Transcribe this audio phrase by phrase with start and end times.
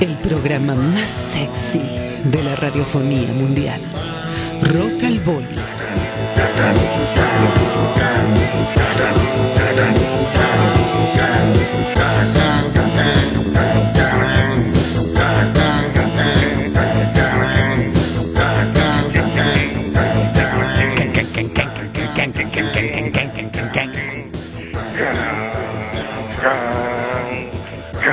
[0.00, 1.82] El programa más sexy
[2.24, 3.80] de la radiofonía mundial.
[4.62, 5.60] Rock al Boli.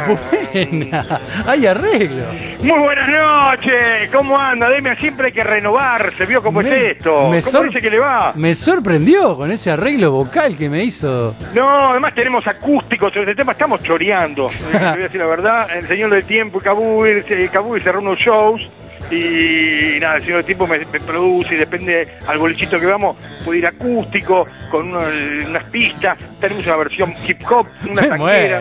[0.08, 2.24] Buena, hay arreglo.
[2.64, 4.70] Muy buenas noches, ¿cómo anda?
[4.70, 7.30] Demian, siempre hay que renovarse, ¿vio cómo Me- es esto?
[7.30, 8.32] me ¿Cómo dice que le va?
[8.36, 11.36] Me sorprendió con ese arreglo vocal que me hizo.
[11.54, 14.50] No, además tenemos acústicos sobre este tema, estamos choreando.
[14.72, 18.18] Te voy a decir la verdad, el Señor del Tiempo y Kabul, Kabul cerró unos
[18.20, 18.70] shows
[19.10, 23.16] y nada, el Señor del Tiempo me, me produce y depende al bolichito que vamos,
[23.46, 25.00] puede ir acústico, con uno-
[25.48, 28.60] unas pistas, tenemos una versión hip hop, una Me muero,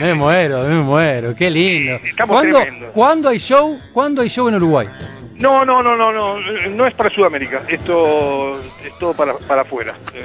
[0.00, 1.98] me muero, me muero, qué lindo.
[2.04, 2.58] Estamos ¿Cuándo.
[2.92, 3.78] ¿Cuándo hay show?
[3.92, 4.88] ¿Cuándo hay show en Uruguay?
[5.36, 6.36] No, no, no, no, no,
[6.70, 9.94] no es para Sudamérica, esto es todo para, para afuera.
[10.12, 10.22] Eh,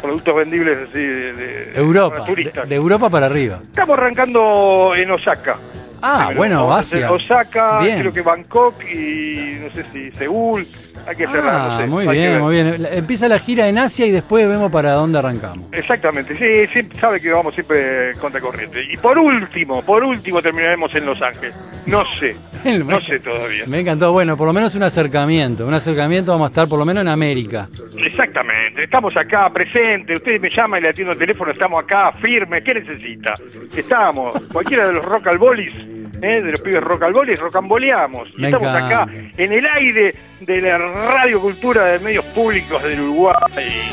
[0.00, 2.24] productos vendibles así de, de- Europa,
[2.66, 3.60] de Europa para arriba.
[3.62, 5.56] Estamos arrancando en Osaka.
[6.02, 7.12] Ah, bueno, Asia.
[7.12, 8.00] Osaka, Bien.
[8.00, 10.66] creo que Bangkok y no sé si Seúl.
[11.06, 11.86] Hay que cerrar, Ah, no sé.
[11.88, 12.86] muy bien, muy bien.
[12.92, 15.68] Empieza la gira en Asia y después vemos para dónde arrancamos.
[15.72, 18.80] Exactamente, sí, sí, sabe que vamos siempre contra corriente.
[18.90, 21.54] Y por último, por último terminaremos en Los Ángeles.
[21.86, 22.36] No sé,
[22.84, 23.64] no sé todavía.
[23.66, 25.66] Me encantó, bueno, por lo menos un acercamiento.
[25.66, 27.68] Un acercamiento vamos a estar por lo menos en América.
[28.06, 32.62] Exactamente, estamos acá presentes, ustedes me llaman y le atiendo el teléfono, estamos acá firmes,
[32.64, 33.34] ¿qué necesita?
[33.76, 35.74] Estamos, cualquiera de los rock al bolis,
[36.22, 36.40] ¿eh?
[36.40, 38.28] de los pibes bolis, rocamboleamos.
[38.38, 39.06] Y estamos acá
[39.36, 43.34] en el aire de la radiocultura de medios públicos del Uruguay.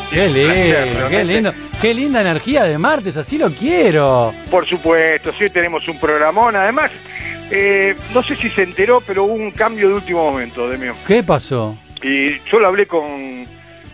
[0.09, 1.53] Qué placer, lindo, qué lindo.
[1.81, 4.33] Qué linda energía de martes, así lo quiero.
[4.51, 6.91] Por supuesto, sí tenemos un programón, además,
[7.51, 10.95] eh, no sé si se enteró, pero hubo un cambio de último momento, Demio.
[11.07, 11.77] ¿Qué pasó?
[12.01, 13.45] Y yo lo hablé con,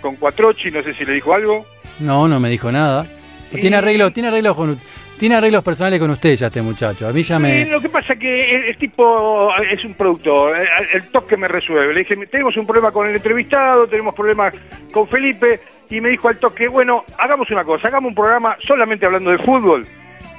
[0.02, 1.66] con Cuatrochi, no sé si le dijo algo.
[2.00, 3.06] No, no me dijo nada.
[3.52, 4.80] Y- Tiene arreglos, tiene arreglos con,
[5.18, 7.08] tiene arreglos personales con usted ya este muchacho.
[7.08, 7.66] A mí ya me.
[7.66, 11.48] lo que pasa es que el, el tipo es un productor, el, el toque me
[11.48, 11.94] resuelve.
[11.94, 14.54] Le dije, tenemos un problema con el entrevistado, tenemos problemas
[14.92, 15.60] con Felipe,
[15.90, 19.38] y me dijo al toque, bueno, hagamos una cosa, hagamos un programa solamente hablando de
[19.40, 19.86] fútbol.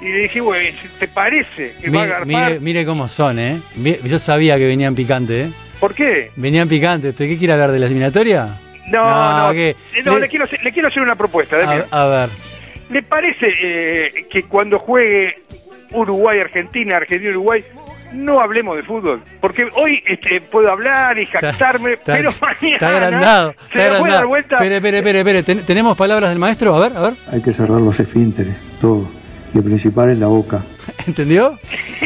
[0.01, 2.27] Y le dije, bueno, ¿te parece que va a Mire, agarpar?
[2.27, 3.61] mire, mire cómo son, ¿eh?
[4.05, 5.53] Yo sabía que venían picantes, ¿eh?
[5.81, 6.31] ¿Por qué?
[6.37, 7.13] Venían picantes.
[7.13, 8.59] ¿Usted qué quiere hablar de la eliminatoria?
[8.89, 11.57] No, No, no, que- eh, no, le- le, quiero, le quiero hacer una propuesta.
[11.91, 12.31] A, a ver.
[12.91, 15.33] ¿Le parece eh, que cuando juegue
[15.93, 17.65] Uruguay-Argentina, Argentina-Uruguay,
[18.13, 19.23] no hablemos de fútbol?
[19.41, 23.53] Porque hoy este, puedo hablar y jactarme, Está- pero está- mañana Está agrandado.
[23.53, 24.29] se Está la puede dar agrandado.
[24.29, 24.55] vuelta.
[24.57, 25.43] Espere, espere, espere, espere.
[25.43, 26.75] Ten- ¿Tenemos palabras del maestro?
[26.75, 27.15] A ver, a ver.
[27.33, 29.09] Hay que cerrar los esfínteres, todo.
[29.55, 30.65] Y el principal es la boca.
[31.07, 31.59] ¿Entendió?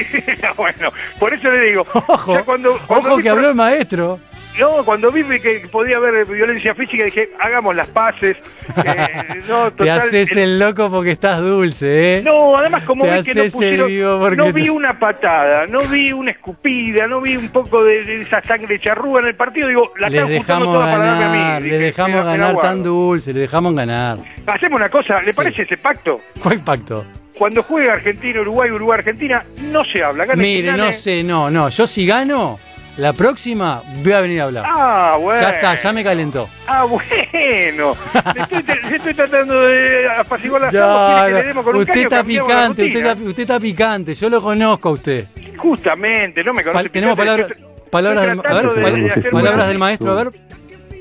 [0.56, 4.18] bueno, por eso le digo, Ojo, ya cuando, cuando ojo que habló el maestro.
[4.58, 8.36] No, cuando vi que podía haber violencia física dije, hagamos las paces.
[8.84, 9.06] eh,
[9.48, 12.22] no, Te total, haces el loco porque estás dulce, ¿eh?
[12.22, 16.12] No, además como Te vi que no pusieron, no te- vi una patada, no vi
[16.12, 19.92] una escupida, no vi un poco de, de esa sangre charrúa en el partido, digo,
[19.98, 21.68] la Les dejamos toda para darme a ganar, mí.
[21.68, 24.18] les Dije, dejamos me la ganar tan dulce, les dejamos ganar.
[24.46, 26.20] Hacemos una cosa, ¿le parece ese pacto?
[26.42, 27.04] ¿Cuál pacto?
[27.38, 30.26] Cuando juega Argentina, Uruguay, Uruguay, Argentina, no se habla.
[30.34, 31.70] Mire, no sé, no, no.
[31.70, 32.58] Yo si gano,
[32.96, 34.64] la próxima voy a venir a hablar.
[34.66, 35.40] Ah, bueno.
[35.40, 36.48] ya está, ya me calentó.
[36.66, 37.94] Ah, bueno.
[38.34, 41.74] Le estoy, te- estoy tratando de apaciguar las Ya, aguas, quiere que le demos con
[41.76, 45.24] un usted está picante, usted está, usted está picante, yo lo conozco a usted.
[45.56, 46.88] Justamente, no me conoce.
[46.88, 47.54] Tenemos picante,
[47.90, 50.32] palabras, del, a tratando ver, de- pal- de hacer palabras del maestro, a ver.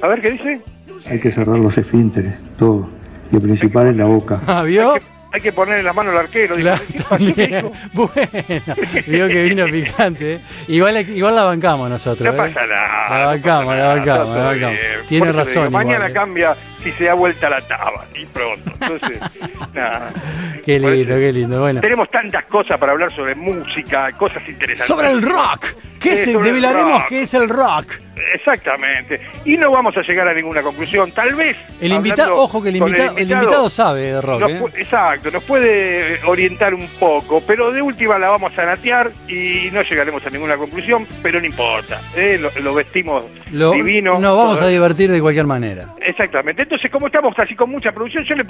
[0.01, 0.61] A ver, ¿qué dice?
[1.09, 2.89] Hay que cerrar los esfínteres, todo.
[3.31, 4.39] Y el principal es la boca.
[4.47, 4.95] Ah, ¿Vio?
[5.31, 6.55] Hay que, ponerle las manos al arquero.
[6.55, 7.53] digo, Claro, ¿qué pasó, también.
[7.59, 7.71] hijo?
[7.93, 8.75] Bueno,
[9.07, 10.33] vio que vino picante.
[10.35, 10.41] ¿eh?
[10.67, 12.33] Igual, igual la bancamos nosotros.
[12.33, 12.47] No ¿eh?
[12.53, 13.09] pasa nada.
[13.09, 14.71] La no bancamos, la bancamos, la bancamos.
[14.79, 15.07] bien.
[15.07, 15.53] Tiene Por razón.
[15.53, 16.13] digo, mañana ¿eh?
[16.13, 18.71] cambia si se da vuelta la taba y pronto.
[18.81, 19.19] Entonces,
[19.73, 20.11] nada.
[20.65, 21.59] Qué lindo, eso- qué lindo.
[21.61, 21.81] Bueno.
[21.81, 24.87] Tenemos tantas cosas para hablar sobre música, cosas interesantes.
[24.87, 25.65] Sobre el rock.
[25.99, 27.07] ¿Qué es el, develaremos rock.
[27.09, 27.93] qué es el rock.
[28.33, 29.19] Exactamente.
[29.45, 31.11] Y no vamos a llegar a ninguna conclusión.
[31.11, 31.55] Tal vez.
[31.79, 34.39] El invitado, ojo que el invitado, el invitado sabe de rock.
[34.41, 34.61] nos ¿eh?
[34.77, 39.81] exacto, nos puede orientar un poco, pero de última la vamos a natear y no
[39.83, 42.37] llegaremos a ninguna conclusión, pero no importa, ¿eh?
[42.39, 44.19] lo, lo vestimos Lo- divino.
[44.19, 44.67] nos vamos todo.
[44.67, 45.85] a divertir de cualquier manera.
[46.01, 46.63] Exactamente.
[46.63, 48.43] Entonces, como estamos así con mucha producción, yo le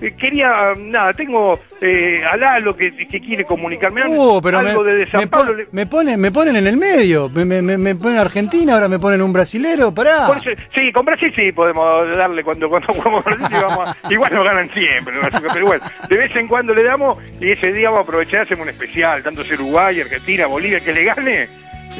[0.00, 4.94] eh, quería, nada, tengo eh, a Lalo que, que quiere comunicarme Uh, pero algo de,
[4.94, 5.46] de San me Pablo.
[5.48, 6.87] pon- le- me ponen, me ponen en el medio.
[7.34, 10.26] Me, me, me, me ponen Argentina, ahora me ponen un brasilero, pará.
[10.74, 14.70] Sí, con Brasil sí podemos darle cuando cuando jugamos Brasil, vamos a- igual nos ganan
[14.70, 15.14] siempre,
[15.52, 18.64] pero bueno, de vez en cuando le damos y ese día vamos a aprovechar, hacemos
[18.64, 21.48] un especial, tanto sea Uruguay, Argentina, Bolivia, que le gane,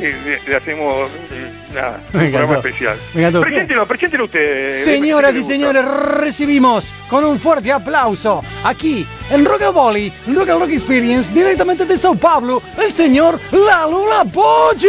[0.00, 2.98] eh, le, hacemos eh, nada, un programa especial.
[3.12, 4.84] Preséntelo, preséntelo usted.
[4.84, 10.60] Señoras y señores, recibimos con un fuerte aplauso aquí en Rock and Volley, Rock and
[10.60, 14.88] Rock Experience, directamente de Sao Paulo, el señor Lalo Lapoggi.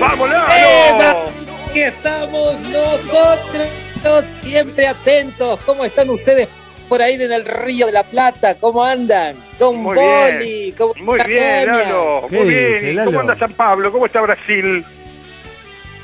[0.00, 1.30] ¡Vamos, Lalo!
[1.68, 3.68] Aquí estamos nosotros,
[4.30, 5.60] siempre atentos.
[5.66, 6.48] ¿Cómo están ustedes
[6.86, 8.56] por ahí en el Río de la Plata?
[8.56, 9.36] ¿Cómo andan?
[9.58, 11.70] Con Muy Boli, ¿cómo muy está bien,
[12.30, 12.72] muy bien.
[12.74, 13.10] dice, ¿Y Lalo?
[13.10, 13.92] ¿Cómo anda San Pablo?
[13.92, 14.84] ¿Cómo está Brasil?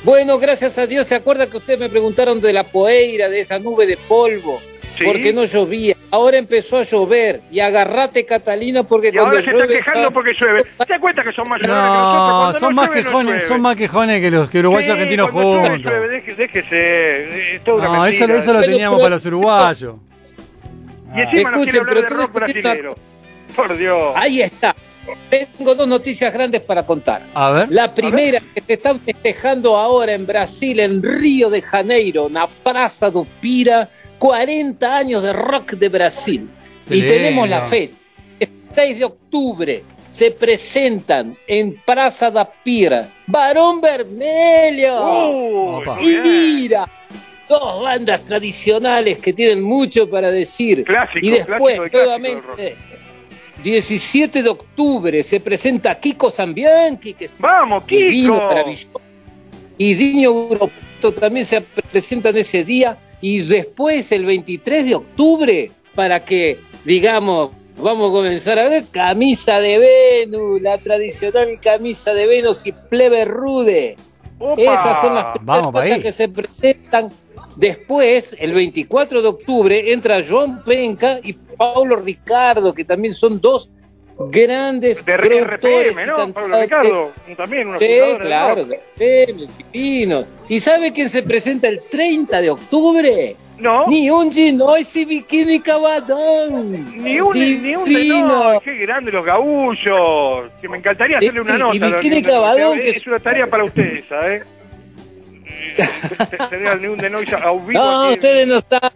[0.04, 1.06] Bueno, gracias a Dios.
[1.06, 4.60] ¿Se acuerda que ustedes me preguntaron de la poeira, de esa nube de polvo?
[4.98, 5.04] Sí.
[5.06, 5.94] Porque no llovía.
[6.10, 7.40] Ahora empezó a llover.
[7.50, 9.76] Y agarrate, Catalina, porque Y cuando ahora se está llueve...
[9.78, 10.62] quejando porque llueve.
[10.62, 12.42] ¿Se da cuenta que son más llorones que No, nosotros?
[12.42, 13.48] Cuando son no más llueve, no quejones, llueve.
[13.48, 15.90] son más quejones que los que uruguayos Sí, argentinos llueve, juntos.
[15.92, 18.40] llueve, deje- déjese, es toda una No, eso, mentira.
[18.40, 19.94] eso lo Pero- teníamos pero- para los uruguayos.
[21.14, 22.96] Y encima nos Escuchen, pero de rock.
[23.54, 24.12] Por Dios.
[24.16, 24.74] Ahí está.
[25.28, 27.22] Tengo dos noticias grandes para contar.
[27.34, 27.70] A ver.
[27.70, 33.10] La primera que se están festejando ahora en Brasil, en Río de Janeiro, na Praça
[33.10, 36.48] do Pira, 40 años de rock de Brasil.
[36.88, 37.12] Qué y lindo.
[37.12, 37.94] tenemos la fecha.
[38.38, 46.86] El 6 de octubre se presentan en Praça da Pira Barón Vermelho Uh, Ira.
[47.48, 50.84] Dos bandas tradicionales que tienen mucho para decir.
[50.84, 52.76] Clásico, y después, clásico de clásico del nuevamente,
[53.62, 58.46] 17 de octubre se presenta Kiko Zambianchi, que es Vamos, divino, Kiko.
[58.46, 59.00] maravilloso.
[59.78, 62.98] Y Diño Europeto también se presentan ese día.
[63.20, 69.60] Y después, el 23 de octubre, para que, digamos, vamos a comenzar a ver camisa
[69.60, 73.96] de Venus, la tradicional camisa de Venus y plebe rude.
[74.38, 74.60] Opa.
[74.60, 77.10] Esas son las primeras Vamos que se presentan.
[77.56, 83.68] Después, el 24 de octubre, entra Joan Penca y Paulo Ricardo, que también son dos
[84.30, 86.32] grandes De productores RPM, y ¿no?
[86.32, 86.60] Pablo.
[86.60, 90.24] Ricardo, también unos Sí, claro, de RPM, Pipino.
[90.48, 93.36] ¿Y sabe quién se presenta el 30 de octubre?
[93.58, 96.72] No, Ni un Ginois y Bikini Cabadón.
[97.02, 98.54] ni un, ni un Divino.
[98.54, 100.50] no, qué grande los gaullos.
[100.60, 101.88] Que me encantaría hacerle una y nota.
[101.90, 102.22] los Bikini.
[102.22, 104.44] Cabadón, Es, que es una tarea para ustedes, ¿sabes?
[106.50, 108.14] Tener al New de Noise a vivo No, aquí.
[108.14, 108.90] ustedes no están.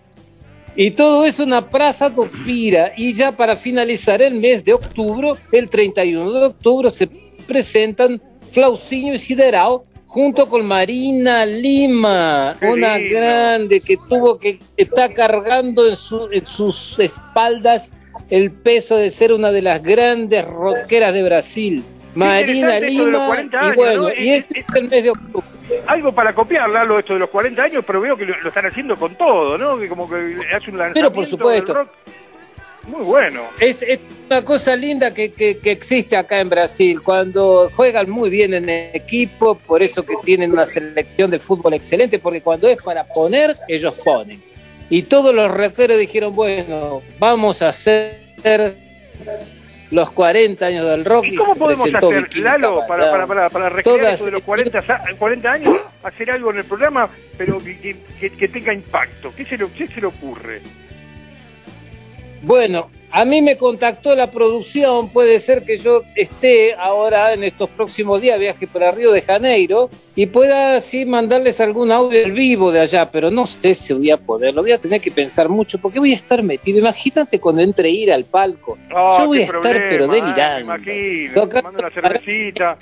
[0.75, 2.13] Y todo es una plaza
[2.45, 2.93] Pira.
[2.97, 7.09] Y ya para finalizar el mes de octubre, el 31 de octubre, se
[7.47, 8.21] presentan
[8.51, 13.15] Flaucinho y Siderao junto con Marina Lima, Qué una lindo.
[13.19, 17.93] grande que tuvo que está cargando en, su- en sus espaldas
[18.31, 21.85] el peso de ser una de las grandes rockeras de Brasil.
[22.17, 24.09] Marina Lima, 40 y bueno, ¿no?
[24.15, 25.47] y Es- este es el mes de octubre.
[25.87, 28.67] Algo para copiar, Lalo, esto de los 40 años, pero veo que lo, lo están
[28.67, 29.79] haciendo con todo, ¿no?
[29.79, 30.15] Que como que
[30.55, 31.73] hace un lanzamiento Pero por supuesto.
[31.75, 31.91] del rock.
[32.89, 33.41] Muy bueno.
[33.59, 33.99] Es, es
[34.31, 38.69] una cosa linda que, que- que existe acá en Brasil, cuando juegan muy bien en
[38.69, 43.57] equipo, por eso que tienen una selección de fútbol excelente, porque cuando es para poner,
[43.67, 44.41] ellos ponen.
[44.89, 48.21] Y todos los rockeros dijeron, bueno, vamos a hacer
[49.91, 51.25] los 40 años del rock.
[51.27, 54.83] ¿Y cómo podemos hacer, Lalo, para, para, para, para recrear Todas- eso de los 40,
[54.87, 55.71] sa- 40 años,
[56.03, 59.33] hacer algo en el programa, pero que- que tenga impacto?
[59.37, 60.61] ¿Qué se, le, ¿Qué se le ocurre?
[62.43, 67.71] Bueno, a mí me contactó la producción, puede ser que yo esté ahora en estos
[67.71, 72.71] próximos días, viaje para Río de Janeiro, y pueda así mandarles algún audio en vivo
[72.71, 75.49] de allá, pero no sé si voy a poder, lo voy a tener que pensar
[75.49, 76.79] mucho, porque voy a estar metido.
[76.79, 78.77] Imagínate cuando entre ir al palco.
[78.95, 80.67] Ah, Yo voy a estar, pero ah, delirando.
[80.67, 82.79] me imagino, tomando una cervecita.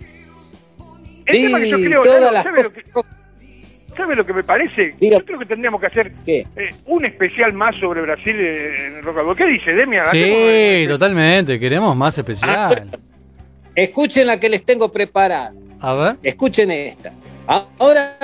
[1.27, 2.85] El Sí, tema que yo creo, todas las ¿sabe, lo cosas.
[2.85, 3.24] que,
[3.95, 4.95] sabe lo que me parece?
[5.01, 5.19] Diga.
[5.19, 6.47] Yo creo que tendríamos que hacer ¿Qué?
[6.57, 9.37] eh, un especial más sobre Brasil eh, en Rock and Roll.
[9.37, 10.05] ¿Qué dice, Demian?
[10.11, 11.59] Sí, totalmente.
[11.59, 12.89] Queremos más especial.
[13.75, 15.53] Escuchen la que les tengo preparada.
[15.81, 16.17] A ver.
[16.23, 17.13] Escuchen esta.
[17.47, 18.17] Ahora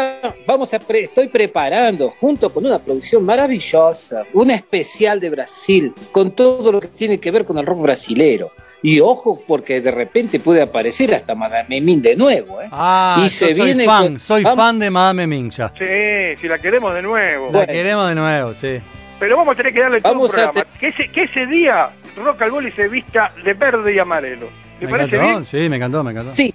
[0.47, 6.31] vamos a pre- estoy preparando junto con una producción maravillosa, un especial de Brasil con
[6.35, 8.51] todo lo que tiene que ver con el rock brasilero.
[8.83, 12.69] Y ojo porque de repente puede aparecer hasta Madame Min de nuevo, ¿eh?
[12.73, 15.73] Ah, Y yo se soy viene fan, con- soy vamos- fan de Madame Minja.
[15.79, 17.47] Sí, si la queremos de nuevo.
[17.47, 17.73] La Bueno.
[17.73, 18.81] queremos de nuevo, sí.
[19.19, 20.79] Pero vamos a tener que darle todo Vamos un a programa.
[20.81, 24.49] Que, ese, que ese día Rock al Boli se vista de verde y amarelo.
[24.79, 25.45] ¿Te Me parece encantó, bien?
[25.45, 26.35] sí, me encantó, me encantó.
[26.35, 26.55] Sí,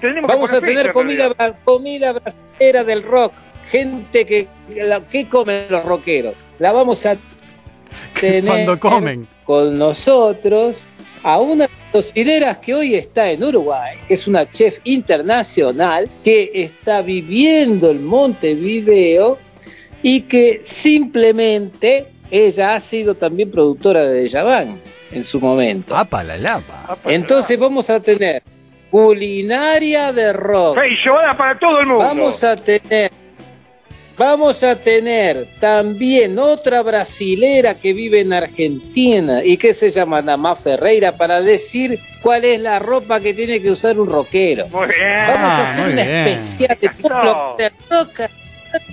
[0.00, 3.32] Tenemos que vamos a fecha, tener en comida, bra- comida brasilera del rock,
[3.68, 6.44] gente que, la- ¿qué comen los rockeros?
[6.60, 7.16] La vamos a
[8.20, 9.26] tener Cuando comen.
[9.44, 10.86] con nosotros
[11.26, 17.02] a una cocineras que hoy está en Uruguay, que es una chef internacional que está
[17.02, 19.36] viviendo en Montevideo
[20.04, 24.80] y que simplemente ella ha sido también productora de Yaván
[25.10, 25.96] en su momento.
[25.96, 26.96] Apa la lapa.
[27.04, 28.44] Entonces vamos a tener
[28.88, 30.78] culinaria de rock.
[30.78, 32.04] Feijoada para todo el mundo.
[32.04, 33.10] Vamos a tener
[34.18, 40.54] Vamos a tener también otra brasilera que vive en Argentina y que se llama Namá
[40.56, 44.66] Ferreira para decir cuál es la ropa que tiene que usar un rockero.
[44.68, 45.26] Muy bien.
[45.34, 46.16] Vamos a Ah, hacer muy una bien.
[46.28, 48.20] especial de rock, de rock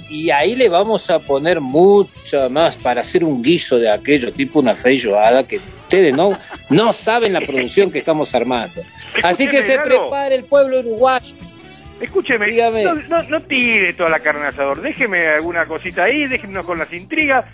[0.09, 4.59] y ahí le vamos a poner mucho más para hacer un guiso de aquello, tipo
[4.59, 6.37] una feijoada que ustedes no,
[6.69, 8.81] no saben la producción que estamos armando.
[9.23, 11.35] Así que se prepare el pueblo uruguayo.
[12.03, 12.83] Escúcheme, Dígame.
[12.83, 16.77] no, no, no tire toda la carne al asador, déjeme alguna cosita ahí, déjenos con
[16.77, 17.45] las intrigas,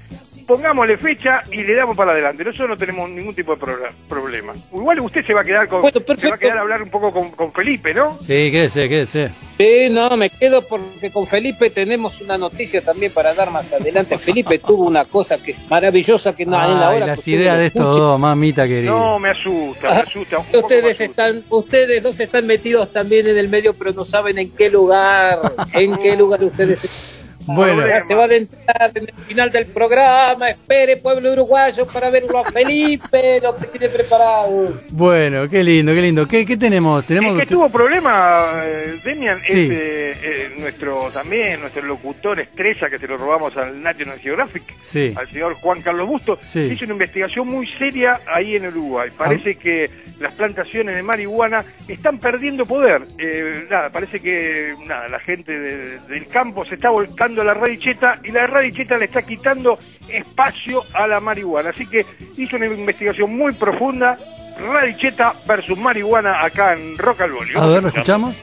[0.49, 2.43] pongámosle fecha y le damos para adelante.
[2.43, 3.75] Nosotros no tenemos ningún tipo de pro-
[4.09, 4.53] problema.
[4.73, 6.89] Igual usted se va a quedar con, Bueno, se va a quedar a hablar un
[6.89, 8.17] poco con, con Felipe, ¿no?
[8.17, 9.31] Sí, quédese, quédese.
[9.57, 14.17] Sí, no, me quedo porque con Felipe tenemos una noticia también para dar más adelante.
[14.17, 17.67] Felipe tuvo una cosa que es maravillosa que no en la hora las ideas de
[17.67, 18.89] estos dos, mamita querida.
[18.89, 20.39] No, me asusta, me asusta.
[20.39, 21.27] un poco me Ustedes asusta.
[21.27, 25.37] están, ustedes dos están metidos también en el medio, pero no saben en qué lugar,
[25.73, 27.18] en qué lugar ustedes están.
[27.45, 30.49] Bueno, Ya se va a adentrar en el final del programa.
[30.49, 34.73] Espere, pueblo uruguayo, para verlo a Felipe, lo que tiene preparado.
[34.89, 36.27] bueno, qué lindo, qué lindo.
[36.27, 37.01] ¿Qué, qué tenemos?
[37.03, 39.67] El Tenemos que tuvo problema, eh, Demian, Sí.
[39.71, 45.13] es eh, nuestro también, nuestro locutor estrella que se lo robamos al National Geographic, Sí.
[45.15, 46.67] al señor Juan Carlos Busto, Sí.
[46.69, 46.73] Ah.
[46.73, 49.09] hizo una investigación muy seria ahí en Uruguay.
[49.17, 53.03] Parece que las plantaciones de marihuana están perdiendo poder.
[53.17, 58.19] Eh, nada, parece que nada, la gente de- del campo se está volcando la radicheta
[58.23, 61.69] y la radicheta le está quitando espacio a la marihuana.
[61.69, 62.05] Así que
[62.37, 64.17] hizo una investigación muy profunda.
[64.59, 67.51] Radicheta versus marihuana acá en Rock al Boli.
[67.55, 68.35] A ver, ¿lo escuchamos?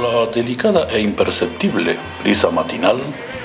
[0.00, 2.98] La delicada e imperceptible brisa matinal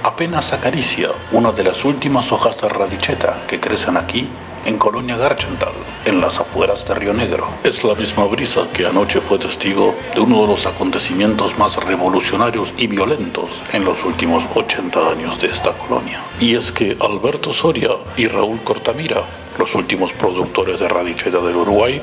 [0.03, 4.29] apenas acaricia una de las últimas hojas de radicheta que crecen aquí
[4.67, 5.73] en Colonia Garchental,
[6.05, 7.47] en las afueras de Río Negro.
[7.63, 12.73] Es la misma brisa que anoche fue testigo de uno de los acontecimientos más revolucionarios
[12.77, 16.21] y violentos en los últimos 80 años de esta colonia.
[16.41, 19.23] Y es que Alberto Soria y Raúl Cortamira,
[19.57, 22.01] los últimos productores de radicheta del Uruguay,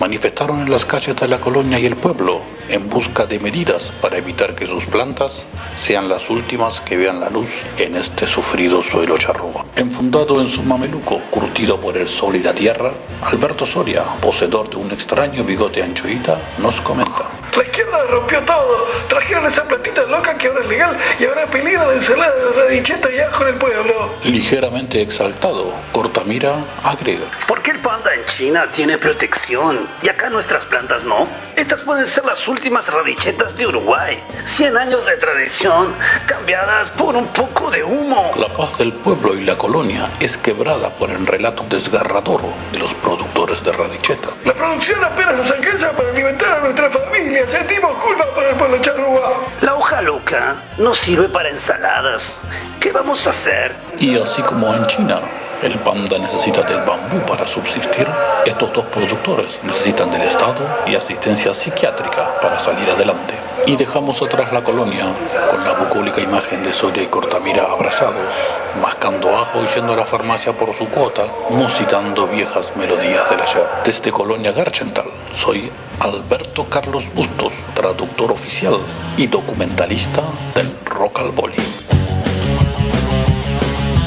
[0.00, 4.16] manifestaron en las calles de la colonia y el pueblo en busca de medidas para
[4.16, 5.42] evitar que sus plantas
[5.78, 9.64] sean las últimas que vean la luz en este sufrido suelo charrúa.
[9.76, 14.76] Enfundado en su mameluco, curtido por el sol y la tierra, Alberto Soria, poseedor de
[14.76, 17.30] un extraño bigote anchoita, nos comenta.
[17.56, 18.86] La izquierda rompió todo.
[19.08, 23.10] Trajeron esa plantita loca que ahora es legal y ahora peligra la ensalada de radicheta
[23.10, 24.10] y ajo en el pueblo.
[24.24, 27.26] Ligeramente exaltado, Cortamira agrega.
[27.46, 31.26] ¿Por qué el panda en China tiene protección y acá nuestras plantas no?
[31.56, 34.22] Estas pueden ser las últimas radichetas de Uruguay.
[34.44, 35.94] 100 años de tradición
[36.26, 38.32] cambiadas por un poco de humo.
[38.36, 42.40] La paz del pueblo y la colonia es quebrada por el relato desgarrador
[42.72, 44.28] de los productores de radicheta.
[44.44, 47.46] La producción apenas nos alcanza para alimentar a nuestra familia.
[47.46, 49.46] Sentimos culpa por el pueblo charrúa.
[49.60, 52.40] La hoja loca no sirve para ensaladas.
[52.80, 53.74] ¿Qué vamos a hacer?
[53.98, 55.20] Y así como en China
[55.62, 58.06] el panda necesita del bambú para subsistir,
[58.44, 63.34] estos dos productores necesitan del Estado y asistencia psiquiátrica para salir adelante.
[63.66, 65.06] Y dejamos atrás la colonia
[65.50, 68.32] con la bucólica imagen de Soria y Cortamira abrazados,
[68.80, 73.66] mascando ajo y yendo a la farmacia por su cuota, musitando viejas melodías del ayer.
[73.84, 78.78] Desde Colonia Garchental, soy Alberto Carlos Bustos, traductor oficial
[79.16, 80.22] y documentalista
[80.56, 82.01] del Rock al Boli.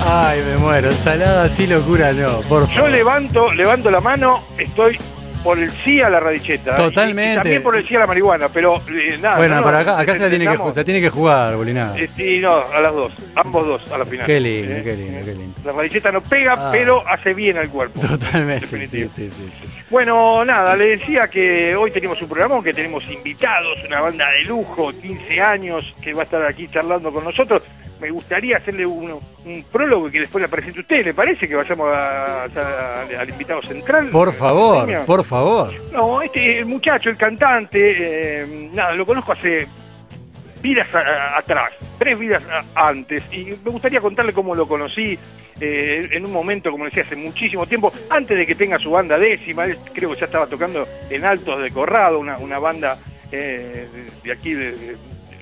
[0.08, 0.90] Ay, me muero.
[0.90, 2.92] Ensalada así locura no, por Yo favor.
[2.92, 5.00] levanto, levanto la mano, estoy
[5.44, 6.72] por el sí a la radicheta.
[6.74, 6.76] ¿eh?
[6.78, 7.30] Totalmente.
[7.30, 9.38] Y, y también por el sí a la marihuana, pero eh, nada.
[9.38, 10.74] Bueno, no, para acá, acá se la, tiene que, entendamos.
[10.74, 11.98] se la tiene que jugar, Bolinada.
[12.00, 14.26] Eh, sí, no, a las dos, ambos dos a la final.
[14.28, 15.54] Qué lindo, Eh, qué lindo, qué lindo.
[15.64, 16.70] La radicheta no pega, Ah.
[16.72, 18.00] pero hace bien al cuerpo.
[18.00, 19.10] Totalmente, Definitivo.
[19.16, 19.66] sí, sí, sí.
[19.90, 24.44] Bueno, nada, le decía que hoy tenemos un programa que tenemos invitados, una banda de
[24.46, 27.62] lujo, 15 años, que va a estar aquí charlando con nosotros.
[28.00, 29.12] Me gustaría hacerle un,
[29.46, 31.48] un prólogo y que después le presente a usted, ¿le parece?
[31.48, 34.10] Que vayamos a- a- al invitado central.
[34.10, 35.06] Por favor, Demian?
[35.06, 35.72] por favor.
[35.94, 37.80] No, este el muchacho, el cantante,
[38.44, 39.66] eh, nada, lo conozco hace
[40.62, 45.18] vidas a- a- atrás, tres vidas a- antes, y me gustaría contarle cómo lo conocí
[45.62, 49.18] eh, en un momento, como decía, hace muchísimo tiempo, antes de que tenga su banda
[49.18, 52.98] décima, él creo que ya estaba tocando en Altos de Corrado, una, una banda
[53.32, 54.98] eh, de, de aquí de, de-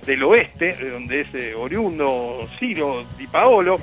[0.06, 3.80] del oeste, de donde es eh, oriundo Ciro Di Paolo.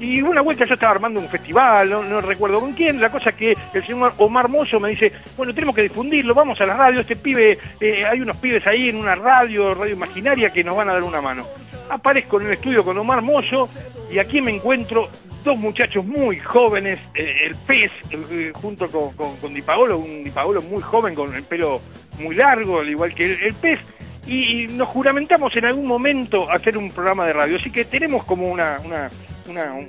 [0.00, 3.32] Y una vuelta yo estaba armando un festival, no, no recuerdo con quién, la cosa
[3.32, 7.00] que el señor Omar Mozo me dice, bueno, tenemos que difundirlo, vamos a la radio,
[7.00, 10.90] este pibe, eh, hay unos pibes ahí en una radio, radio imaginaria, que nos van
[10.90, 11.44] a dar una mano.
[11.88, 13.68] Aparezco en el estudio con Omar Mozo
[14.10, 15.08] y aquí me encuentro
[15.44, 20.24] dos muchachos muy jóvenes, eh, el pez eh, junto con, con, con Di Paolo, un
[20.24, 21.80] Di Paolo muy joven con el pelo
[22.18, 23.78] muy largo, al igual que el pez,
[24.26, 28.48] y nos juramentamos en algún momento hacer un programa de radio, así que tenemos como
[28.48, 29.10] una, una,
[29.48, 29.88] una un,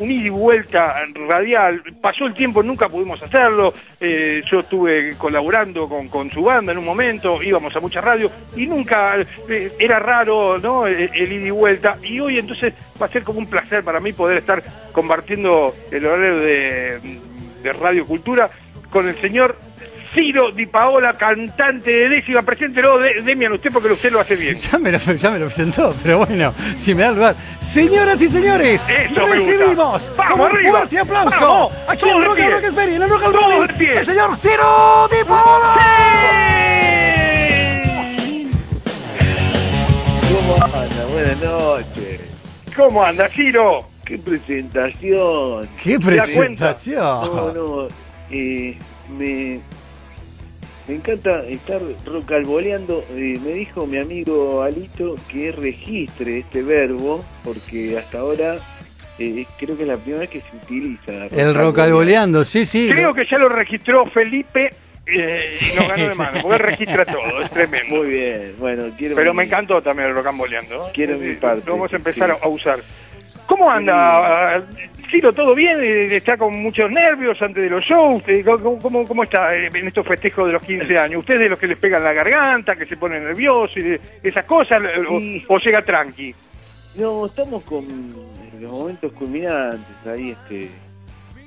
[0.00, 0.96] un ida y vuelta
[1.28, 6.72] radial, pasó el tiempo, nunca pudimos hacerlo, eh, yo estuve colaborando con, con su banda
[6.72, 9.16] en un momento, íbamos a muchas radios y nunca
[9.48, 10.86] eh, era raro ¿no?
[10.86, 11.98] el, el ida y vuelta.
[12.02, 16.04] Y hoy entonces va a ser como un placer para mí poder estar compartiendo el
[16.06, 17.20] horario de,
[17.62, 18.50] de Radio Cultura
[18.90, 19.56] con el señor
[20.12, 24.56] Ciro Di Paola, cantante de décima, preséntelo, de, Demian, usted porque usted lo hace bien.
[24.72, 27.34] Ya me, lo, ya me lo presentó, pero bueno, si me da lugar.
[27.60, 30.78] Señoras y señores, Eso recibimos con Vamos un arriba.
[30.78, 33.98] fuerte aplauso Vamos, aquí en Rock Rock Experience, en Rock Roll, de pie.
[33.98, 35.74] el señor Ciro Di Paola.
[40.32, 41.06] ¿Cómo anda?
[41.12, 42.20] Buenas noches.
[42.76, 43.86] ¿Cómo anda, Ciro?
[44.04, 45.68] Qué presentación.
[45.82, 46.96] ¡Qué presentación!
[47.02, 47.88] No, no.
[48.30, 48.78] eh,
[49.18, 49.60] me,
[50.88, 53.04] me encanta estar rocalboleando.
[53.10, 58.58] Eh, me dijo mi amigo Alito que registre este verbo, porque hasta ahora
[59.18, 61.26] eh, creo que es la primera vez que se utiliza.
[61.26, 62.88] El rocalboleando, sí, sí.
[62.90, 64.70] Creo que ya lo registró Felipe
[65.06, 67.96] eh, y nos ganó de mano, porque él registra todo, es tremendo.
[67.96, 69.14] Muy bien, bueno, quiero.
[69.16, 70.88] Pero mi- me encantó también el rocamboleando.
[70.88, 70.90] ¿eh?
[70.94, 71.62] Quiero mi parte.
[71.66, 72.80] Lo vamos a empezar a usar.
[73.46, 74.62] ¿Cómo anda?
[75.10, 75.78] Ciro, ¿todo bien?
[75.80, 78.22] Eh, ¿Está con muchos nervios antes de los shows?
[78.26, 81.20] Eh, ¿Cómo, cómo, cómo está eh, en estos festejos de los 15 años?
[81.20, 84.82] ¿Ustedes de los que les pegan la garganta, que se ponen nerviosos y esas cosas?
[85.08, 85.44] o- Sí.
[85.46, 86.34] ¿O, llega tranqui?
[86.96, 87.84] No, estamos con
[88.60, 90.68] los momentos culminantes ahí, este.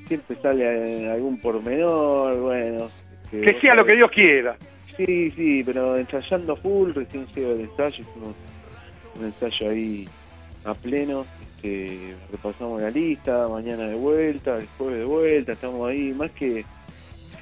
[0.08, 2.90] Siempre sale eh, algún pormenor, bueno.
[3.26, 4.56] este, Que sea lo que Dios quiera.
[4.96, 8.36] Sí, sí, pero ensayando full, recién llegó el ensayo, hicimos
[9.20, 10.08] un ensayo ahí
[10.66, 11.26] a pleno,
[11.62, 16.64] este, repasamos la lista, mañana de vuelta, el jueves de vuelta, estamos ahí, más que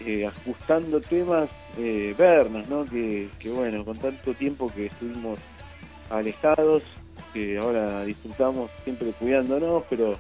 [0.06, 2.86] eh, ajustando temas, eh, vernos, ¿no?
[2.86, 5.38] Que, que bueno, con tanto tiempo que estuvimos
[6.10, 6.82] alejados,
[7.32, 10.18] que ahora disfrutamos siempre cuidándonos, pero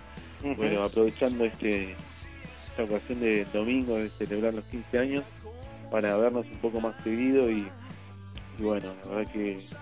[0.55, 1.95] bueno, aprovechando este
[2.69, 5.23] esta ocasión de domingo de celebrar los 15 años
[5.89, 7.67] para vernos un poco más seguido y,
[8.59, 9.75] y bueno, la verdad que es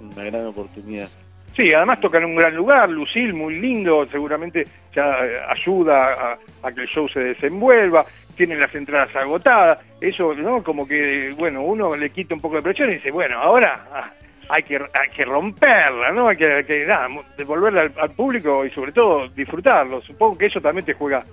[0.00, 1.08] una gran oportunidad.
[1.56, 4.64] Sí, además tocan en un gran lugar, Lucil, muy lindo, seguramente
[4.94, 6.38] ya eh, ayuda a,
[6.68, 8.04] a que el show se desenvuelva,
[8.36, 10.62] tienen las entradas agotadas, eso, ¿no?
[10.62, 14.10] Como que, bueno, uno le quita un poco de presión y dice, bueno, ahora ah,
[14.50, 16.28] hay que hay que romperla, ¿no?
[16.28, 20.02] Hay que, hay que nada, devolverla al, al público y sobre todo disfrutarlo.
[20.02, 21.24] Supongo que eso también te juega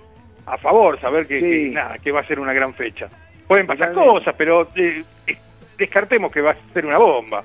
[0.46, 1.46] a favor, saber que, Sí.
[1.68, 3.08] que, nada, que va a ser una gran fecha.
[3.46, 4.18] Pueden pasar Totalmente.
[4.20, 5.04] cosas, pero eh,
[5.76, 7.42] descartemos que va a ser una bomba.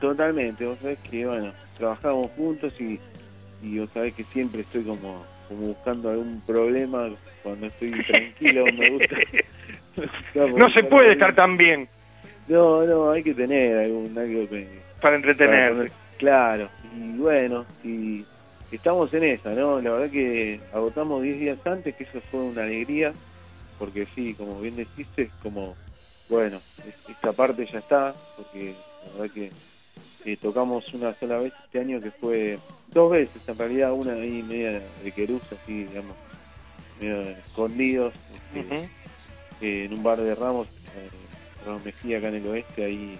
[0.00, 2.96] Totalmente, vos sabés que bueno, trabajamos juntos y,
[3.60, 7.10] y vos sabés que siempre estoy como, como buscando algún problema
[7.42, 9.16] cuando estoy tranquilo, me gusta.
[9.16, 11.88] me gusta No se puede estar tan bien
[12.46, 15.88] No, no, hay que tener algún algo que, para entretenerse.
[15.90, 18.24] Para- Claro, y bueno, y
[18.70, 19.80] estamos en esa, ¿no?
[19.80, 23.12] La verdad que agotamos 10 días antes, que eso fue una alegría,
[23.76, 25.76] porque sí, como bien deciste, es como,
[26.28, 29.50] bueno, es- esta parte ya está, porque la verdad que
[30.24, 32.58] eh, tocamos una sola vez este año, que fue
[32.92, 36.16] dos veces, en realidad, una ahí media de queruz, así, digamos,
[37.00, 38.14] medio escondidos,
[38.54, 38.88] este,
[39.60, 41.08] eh, en un bar de Ramos, eh,
[41.66, 43.18] Ramos Mejía, acá en el oeste, ahí,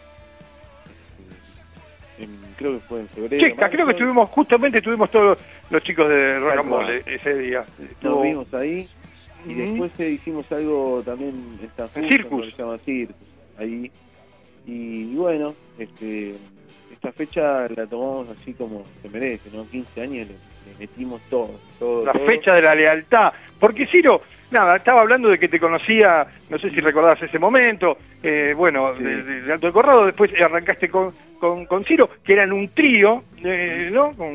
[2.19, 3.43] este, en- creo que fue en febrero.
[3.49, 5.39] Checa, creo que estuvimos, justamente estuvimos todos
[5.71, 7.03] los chicos de Roll cual.
[7.07, 7.65] ese día.
[7.79, 8.87] Nos Estuvo- vimos ahí
[9.49, 12.51] y después eh, hicimos algo también en San Justo, Circus.
[12.55, 13.17] se llama Circus,
[13.59, 13.91] ahí.
[14.67, 16.37] Y, bueno, este
[16.93, 19.67] esta fecha la tomamos así como se merece, ¿no?
[19.69, 20.35] 15 años le,
[20.73, 22.05] le metimos todo, todo.
[22.05, 22.27] la todo.
[22.27, 23.33] fecha de la lealtad.
[23.59, 27.97] Porque Ciro, nada, estaba hablando de que te conocía, no sé si recordabas ese momento,
[28.23, 29.03] eh, bueno, Sí.
[29.05, 33.89] de, Alto de Corrado, después arrancaste con, con, con Ciro, que eran un trío, eh,
[33.93, 34.11] ¿no?
[34.13, 34.31] Con,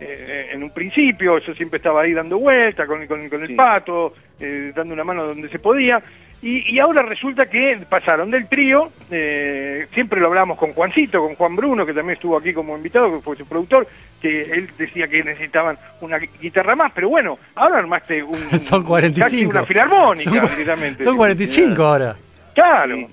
[0.00, 3.54] eh, en un principio, yo siempre estaba ahí dando vueltas con, con, con el Sí.
[3.54, 6.00] pato, eh, dando una mano donde se podía.
[6.40, 11.34] Y, y ahora resulta que pasaron del trío, eh, siempre lo hablamos con Juancito, con
[11.34, 13.88] Juan Bruno, que también estuvo aquí como invitado, que fue su productor,
[14.22, 18.84] que él decía que necesitaban una gui- guitarra más, pero bueno, ahora armaste un, Son
[18.84, 19.24] 45.
[19.24, 21.02] casi una filarmónica Son, directamente.
[21.04, 22.16] son 45 ahora.
[22.54, 22.96] Claro.
[22.96, 23.06] Sí,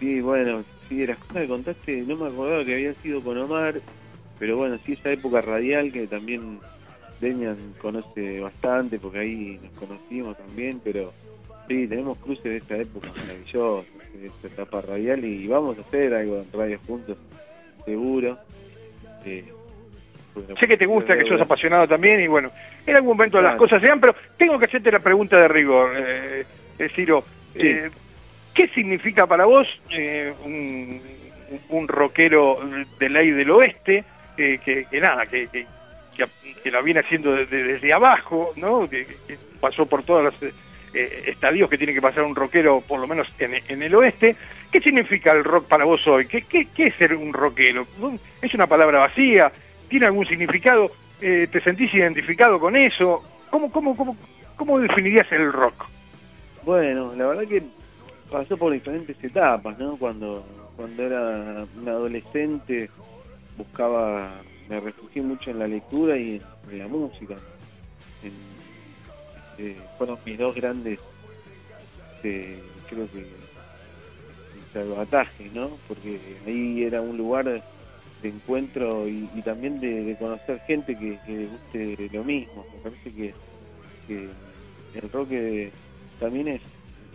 [0.00, 3.38] sí, bueno, sí, de las cosas que contaste, no me acordaba que había sido con
[3.38, 3.74] Omar,
[4.40, 6.58] pero bueno, sí, esa época radial que también
[7.20, 11.12] Demian conoce bastante, porque ahí nos conocimos también, pero
[11.68, 16.14] sí, tenemos cruces de esta época maravillosa, de esta etapa radial, y vamos a hacer
[16.14, 17.18] algo en radio juntos,
[17.84, 18.38] seguro.
[19.24, 19.44] Eh,
[20.34, 22.50] bueno, Sé que te gusta, que sos apasionado también y bueno,
[22.86, 25.92] en algún momento las cosas se dan, pero tengo que hacerte la pregunta de rigor,
[25.96, 26.44] eh,
[26.78, 27.24] eh, Ciro.
[27.52, 27.60] Sí.
[27.62, 27.90] Eh,
[28.52, 31.00] ¿Qué significa para vos eh, un,
[31.70, 32.58] un rockero
[32.98, 34.04] de ley del oeste
[34.36, 35.66] eh, que, que nada, que, que,
[36.62, 38.88] que, la viene haciendo desde, desde abajo, ¿no?
[38.88, 39.06] Que,
[39.60, 40.34] pasó por todos los
[40.94, 44.36] eh, estadios que tiene que pasar un rockero, por lo menos en, en el oeste.
[44.70, 46.26] ¿Qué significa el rock para vos hoy?
[46.26, 46.44] ¿Qué,
[46.76, 47.86] es ser un rockero?
[48.40, 49.52] ¿Es una palabra vacía?
[49.88, 50.90] ¿Tiene algún significado?
[51.20, 53.22] Eh, ¿Te sentís identificado con eso?
[53.50, 54.16] ¿Cómo, cómo, cómo,
[54.56, 55.86] cómo definirías el rock?
[56.64, 57.62] Bueno, la verdad que
[58.30, 59.96] pasó por diferentes etapas, ¿no?
[59.96, 60.44] Cuando,
[60.76, 62.90] cuando era un adolescente
[63.56, 67.36] buscaba, me refugié mucho en la lectura y en, la música.
[69.58, 70.98] Eh, fueron mis dos grandes,
[72.22, 73.26] eh, creo que,
[74.72, 75.70] salvatajes, ¿no?
[75.86, 82.10] Porque ahí era un lugar de encuentro y, también de, conocer gente que, que guste
[82.12, 82.64] lo mismo.
[82.74, 83.34] Me parece que,
[84.94, 85.70] el rock eh,
[86.18, 86.60] también es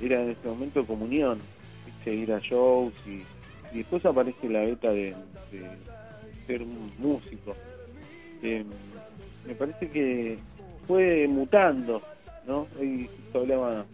[0.01, 1.39] era en ese momento comunión,
[2.05, 3.23] ir a shows y,
[3.73, 5.15] y después aparece la beta de,
[5.51, 5.69] de
[6.47, 7.55] ser un músico.
[8.41, 8.63] Eh,
[9.45, 10.37] me parece que
[10.87, 12.01] fue mutando,
[12.49, 12.67] ¿no?
[12.79, 13.85] Hoy hablaba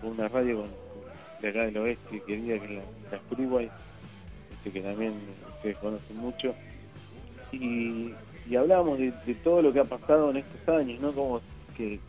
[0.00, 0.64] con una radio
[1.40, 2.82] de acá del oeste que quería que la,
[3.12, 3.70] la Freeway,
[4.52, 5.12] este, que también
[5.56, 6.54] ustedes conocen mucho,
[7.52, 8.14] y,
[8.48, 9.12] y hablábamos de,
[9.44, 11.12] todo lo que ha pasado en estos años, ¿no?
[11.12, 11.42] Como
[11.76, 12.00] que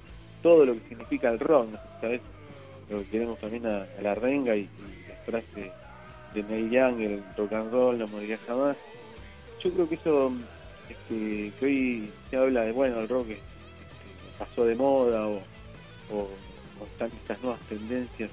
[0.41, 1.67] todo lo que significa el rock.
[1.99, 2.21] ¿sabes?
[2.89, 5.71] Lo que queremos también a, la renga y, y la frase
[6.33, 8.77] de Neil Young, el rock and roll no moriría jamás.
[9.61, 10.31] Yo creo que eso,
[10.89, 13.43] este, que hoy se habla de, bueno, el rock este,
[14.39, 15.41] pasó de moda o,
[16.11, 16.29] o,
[16.79, 18.29] o están estas nuevas tendencias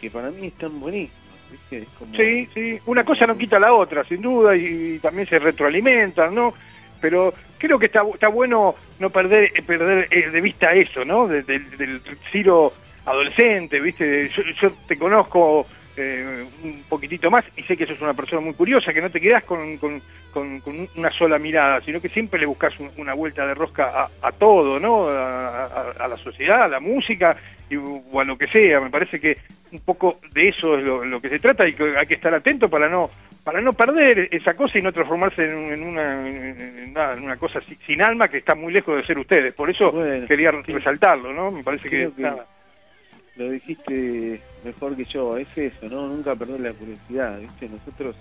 [0.00, 1.78] que para mí están buenísimas, ¿viste?
[1.78, 5.28] Es como- Sí, sí, una cosa no quita la otra, sin duda, y, y también
[5.28, 6.54] se retroalimentan, ¿no?
[7.00, 11.28] Pero creo que está, está bueno no perder eh, perder eh, de vista eso, ¿no?
[11.28, 12.00] De- del- del
[12.32, 12.72] Ciro
[13.04, 14.28] adolescente, ¿viste?
[14.30, 15.66] Yo, yo te conozco
[15.96, 19.20] eh, un poquitito más y sé que sos una persona muy curiosa, que no te
[19.20, 23.14] quedás con, con, con- con una sola mirada, sino que siempre le buscas un- una
[23.14, 25.08] vuelta de rosca a, a todo, ¿no?
[25.08, 27.36] A, a- a la sociedad, a la música
[27.68, 28.80] y, o a lo que sea.
[28.80, 29.36] Me parece que
[29.72, 32.34] un poco de eso es lo, lo que se trata y que hay que estar
[32.34, 33.10] atento para no
[33.44, 37.74] para no perder esa cosa y no transformarse en, en una, en, una cosa si-
[37.86, 39.52] sin alma que está muy lejos de ser ustedes.
[39.54, 40.72] Por eso Bueno, quería sí.
[40.72, 41.50] resaltarlo, ¿no?
[41.50, 42.46] Me parece que, Creo que- nada.
[43.36, 46.08] Lo dijiste mejor que yo, es eso, ¿no?
[46.08, 47.68] Nunca perder la curiosidad, ¿viste?
[47.68, 48.14] Nosotros,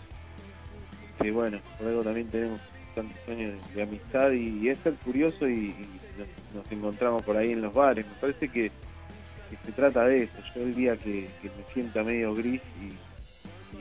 [1.09, 2.61] este, bueno, por algo también tenemos
[2.95, 5.73] tantos años de, amistad y, es ser curioso y,
[6.53, 8.05] nos, encontramos por ahí en los bares.
[8.07, 8.71] Me parece que,
[9.49, 10.37] que se trata de eso.
[10.55, 12.91] Yo el día que, que me sienta medio gris y,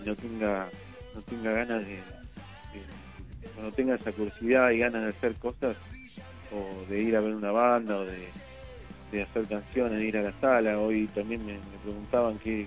[0.04, 0.70] no tenga
[1.14, 2.84] no tenga ganas de, de-
[3.54, 5.76] cuando tenga esa curiosidad y ganas de hacer cosas
[6.52, 8.28] o de ir a ver una banda o de
[9.10, 10.78] de hacer canciones, de ir a la sala.
[10.78, 12.66] Hoy también me, preguntaban qué,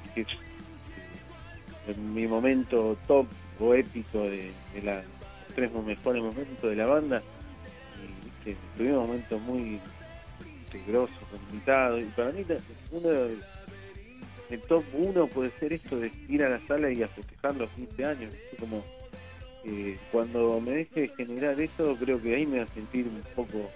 [1.97, 3.27] mi momento top
[3.59, 4.51] o épico de,
[4.83, 5.03] los
[5.55, 7.23] tres mejores momentos de la banda.
[7.99, 9.79] Y viste, tuvimos momentos muy
[10.87, 11.17] grosos,
[11.51, 12.01] invitados.
[12.01, 12.45] Y para mí,
[12.91, 13.37] uno de-
[14.49, 17.69] el top uno puede ser esto de ir a la sala y a festejar los
[17.71, 18.31] 15 años.
[18.31, 18.57] ¿viste?
[18.57, 18.83] Como
[19.65, 23.21] eh, cuando me deje de generar eso, creo que ahí me va a sentir un
[23.35, 23.69] poco.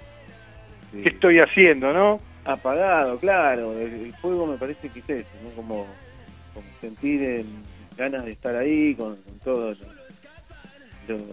[0.93, 2.19] este, ¿Qué estoy haciendo, no?
[2.47, 3.77] Apagado, claro.
[3.79, 5.49] El, el fuego me parece que es eso, ¿no?
[5.51, 5.95] Como,
[6.53, 7.45] como sentir eh,
[7.97, 9.69] ganas de estar ahí con, con todo.
[9.71, 9.75] lo-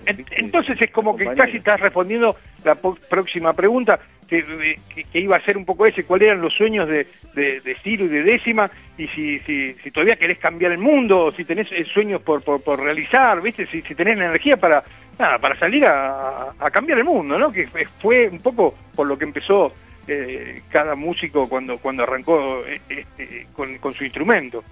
[0.07, 0.25] En-.
[0.37, 3.99] Entonces es como que casi estás respondiendo la próxima pregunta,
[4.29, 7.07] que, de- que- que iba a ser un poco ese, cuáles eran los sueños de,
[7.35, 11.33] de, de Ciro y de Décima, y si, si, si todavía querés cambiar el mundo,
[11.37, 13.67] si tenés eh, sueños por, por, por realizar, ¿viste?
[13.67, 14.83] Si, si tenés la energía para
[15.19, 17.51] nada, para salir a, a cambiar el mundo, ¿no?
[17.53, 17.67] Que
[18.01, 19.73] fue un poco por lo que empezó
[20.07, 24.63] eh, cada músico cuando, cuando arrancó eh, este, con, con su instrumento.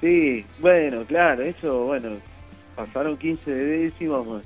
[0.00, 2.18] Sí, bueno, claro, eso, bueno,
[2.74, 4.42] pasaron 15 de décima, más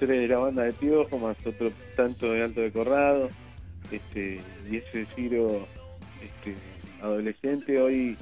[0.00, 3.30] tres de la banda de Piojo, más otro tanto de Alto de Corrado,
[3.92, 5.66] este, y ese Ciro
[6.20, 6.56] este,
[7.00, 8.16] adolescente, hoy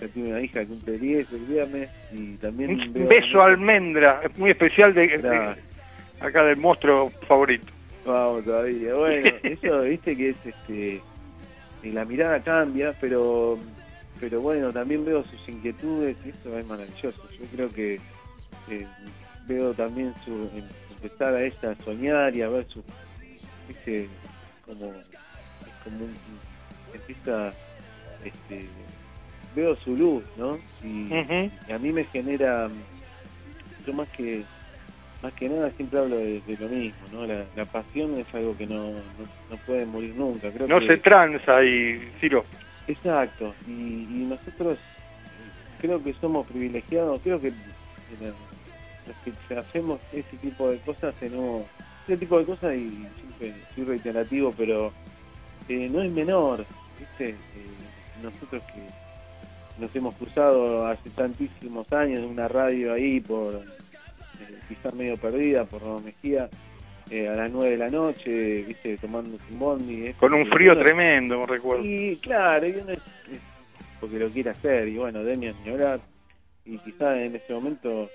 [0.00, 2.70] ya tiene una hija que cumple 10 el viernes, y también...
[2.70, 5.54] Un beso almendra, es muy especial de, de-
[6.20, 7.66] acá del monstruo favorito.
[8.04, 8.94] Vamos todavía.
[8.94, 11.02] Bueno, eso, viste que es este.
[11.82, 13.58] y La mirada cambia, pero
[14.20, 17.22] pero bueno, también veo sus inquietudes y eso es maravilloso.
[17.38, 18.00] Yo creo que
[18.68, 18.86] eh,
[19.46, 22.82] veo también su em- empezar a ella a soñar y a ver su,
[23.68, 24.08] viste,
[24.66, 26.16] como, es como un,
[26.92, 27.54] empieza,
[28.24, 28.68] este,
[29.54, 30.58] veo su luz, ¿no?
[30.82, 31.12] Y,
[31.68, 32.68] y a mí me genera,
[33.86, 34.44] yo más que
[35.22, 37.26] más que nada siempre hablo de, de lo mismo, ¿no?
[37.26, 40.50] La, la pasión es algo que no, no, no puede morir nunca.
[40.50, 42.44] Creo No que, se tranza y Ciro.
[42.86, 44.78] Exacto, y, y nosotros
[45.80, 47.52] creo que somos privilegiados, creo que
[49.06, 49.16] los
[49.48, 51.64] que hacemos este tipo de cosas tenemos
[52.02, 54.92] este tipo de cosas y siempre soy reiterativo, pero
[55.68, 56.64] eh, no es menor,
[56.98, 57.30] ¿viste?
[57.30, 57.36] Eh,
[58.22, 63.62] nosotros que nos hemos cruzado hace tantísimos años en una radio ahí por
[64.68, 66.48] quizás medio perdida por Roma Mejía
[67.10, 68.96] eh, a las 9 de la noche, ¿viste?
[68.98, 70.06] Tomando un bondi.
[70.08, 71.84] es Con un frío uno- tremendo, recuerdo.
[71.84, 73.40] y claro, y uno es, es
[74.00, 76.00] porque lo quiere hacer, y bueno, Demian ni hablar,
[76.64, 78.08] y quizás en ese momento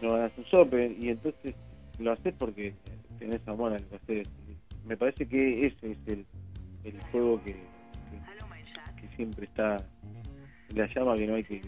[0.00, 1.54] no ganas un sope, y entonces
[1.98, 2.74] lo haces porque
[3.18, 4.28] tenés amor a lo que haces.
[4.48, 6.24] Y Me parece que ese es el,
[6.84, 9.82] el juego que, que, que siempre está
[10.74, 11.60] la llama que no hay que...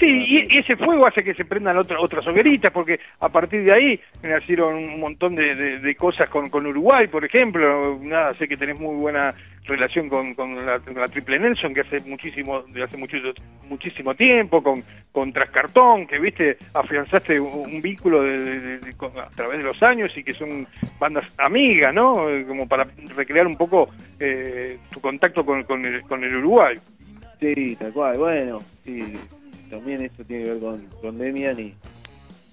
[0.00, 0.08] Sí,
[0.50, 4.00] y ese fuego hace que se prendan otra, otras hogueritas, porque a partir de ahí
[4.24, 7.96] nacieron un montón de, de- de cosas con, con Uruguay, por ejemplo.
[8.02, 9.32] Nada, sé que tenés muy buena
[9.66, 13.18] relación con, con la, con la Triple Nelson, que hace muchísimo, hace mucho,
[13.68, 18.80] muchísimo tiempo, con, con Trascartón, que viste, afianzaste un, un vínculo de-
[19.22, 20.66] a través de los años y que son
[20.98, 22.28] bandas amigas, ¿no?
[22.30, 26.76] Eh, Como para recrear un poco eh, tu contacto con, con, el, con el Uruguay.
[27.40, 29.00] Sí, tal cual, bueno, sí,
[29.68, 31.74] también eso tiene que ver con, con Demian y,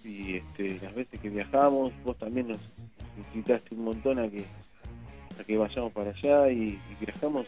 [0.04, 2.60] y este, las veces que viajamos, vos también nos
[3.18, 4.44] incitaste un montón a que,
[5.40, 7.46] a que vayamos para allá y, y viajamos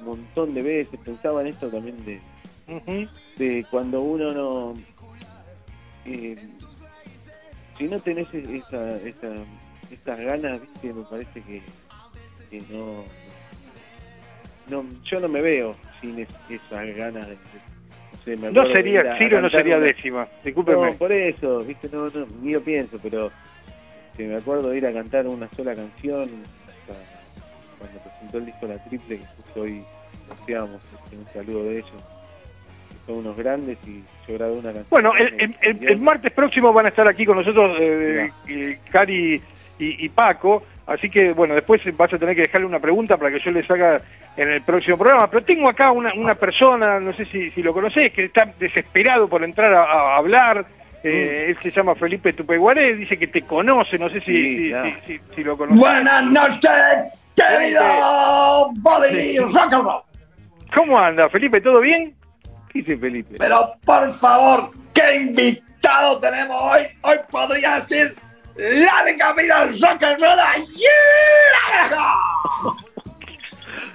[0.00, 2.20] un montón de veces, pensaba en esto también de,
[3.38, 4.74] de cuando uno no...
[6.06, 6.36] eh,
[7.76, 9.34] si no tenés esa, esa,
[9.90, 11.62] esas ganas, viste, me parece que,
[12.50, 13.04] que no,
[14.70, 14.84] no...
[15.04, 17.36] Yo no me veo sin es- esas ganas de...
[18.14, 20.90] No, sé, de sería, Ciro no sería una- décima, discúlpeme.
[20.92, 23.32] no, por eso, viste, no, no, ni lo pienso, pero
[24.10, 26.28] este, me acuerdo de ir a cantar una sola canción
[26.66, 26.94] hasta
[27.78, 29.82] cuando presentó el disco La Triple, que justo hoy
[30.42, 30.80] hacíamos
[31.12, 31.92] un saludo de ellos,
[33.06, 34.86] son unos grandes y yo grabé una canción.
[34.90, 38.78] Bueno, el, el- el- el martes próximo van a estar aquí con nosotros eh, eh,
[38.92, 39.42] Cari
[39.78, 43.30] y, y Paco, así que bueno, después vas a tener que dejarle una pregunta para
[43.30, 44.00] que yo les haga
[44.36, 47.72] en el próximo programa, pero tengo acá una, una persona, no sé si, si lo
[47.72, 50.64] conocés, que está desesperado por entrar a, a hablar,
[51.02, 54.68] eh, él se llama Felipe Tupeguaré, dice que te conoce, no sé si, Sí, si,
[54.70, 54.90] claro.
[55.06, 55.78] si- si- si lo conoces.
[55.80, 56.70] Buenas noches,
[57.34, 60.02] querido Bobby Rock and Roll.
[60.74, 61.60] ¿Cómo anda, Felipe?
[61.60, 62.14] ¿Todo bien?
[62.72, 63.36] ¿Qué dice Felipe?
[63.38, 66.82] Pero por favor, ¿qué invitado tenemos hoy?
[67.02, 68.14] Hoy podría decir
[68.60, 70.38] larga vida al rock and roll.
[70.76, 72.14] ¡Yeah!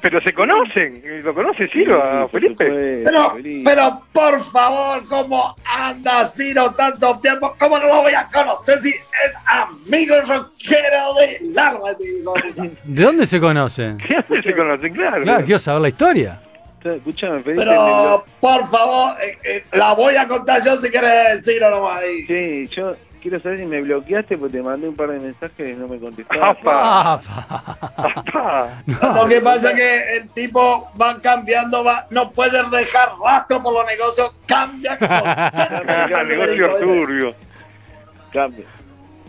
[0.02, 3.02] Pero se conocen, ¿lo conoce Ciro a Felipe?
[3.04, 7.56] Pero, pero por favor, ¿cómo anda Ciro tanto tiempo?
[7.58, 12.70] ¿Cómo no lo voy a conocer si es amigo rockero de larga vida?
[12.84, 13.98] ¿De dónde se conocen?
[13.98, 14.94] ¿Qué se conocen?
[14.94, 15.24] Claro.
[15.24, 16.40] Claro, quiero saber la historia.
[16.84, 17.66] Escuchame, Felipe.
[17.66, 22.28] Pero por favor, eh, eh, la voy a contar yo si quieres Ciro nomás ahí.
[22.28, 25.74] Sí, yo quiero saber si me bloqueaste porque te mandé un par de mensajes y
[25.74, 26.62] no me contestaste.
[26.68, 27.20] Ah,
[29.16, 33.74] Lo que pasa es que el tipo va cambiando, va, no puede dejar rastro por
[33.74, 34.96] los negocios, cambia.
[35.02, 37.34] Ah, negocio turbio.
[38.32, 38.66] Cambia.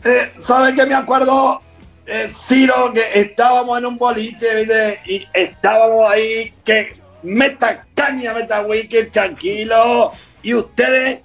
[0.05, 1.63] Eh, ¿Sabe qué me acuerdo,
[2.05, 5.01] eh, Ciro, que estábamos en un boliche, ¿viste?
[5.07, 10.13] Y estábamos ahí, que meta caña, meta wiki, tranquilo.
[10.43, 11.21] Y ustedes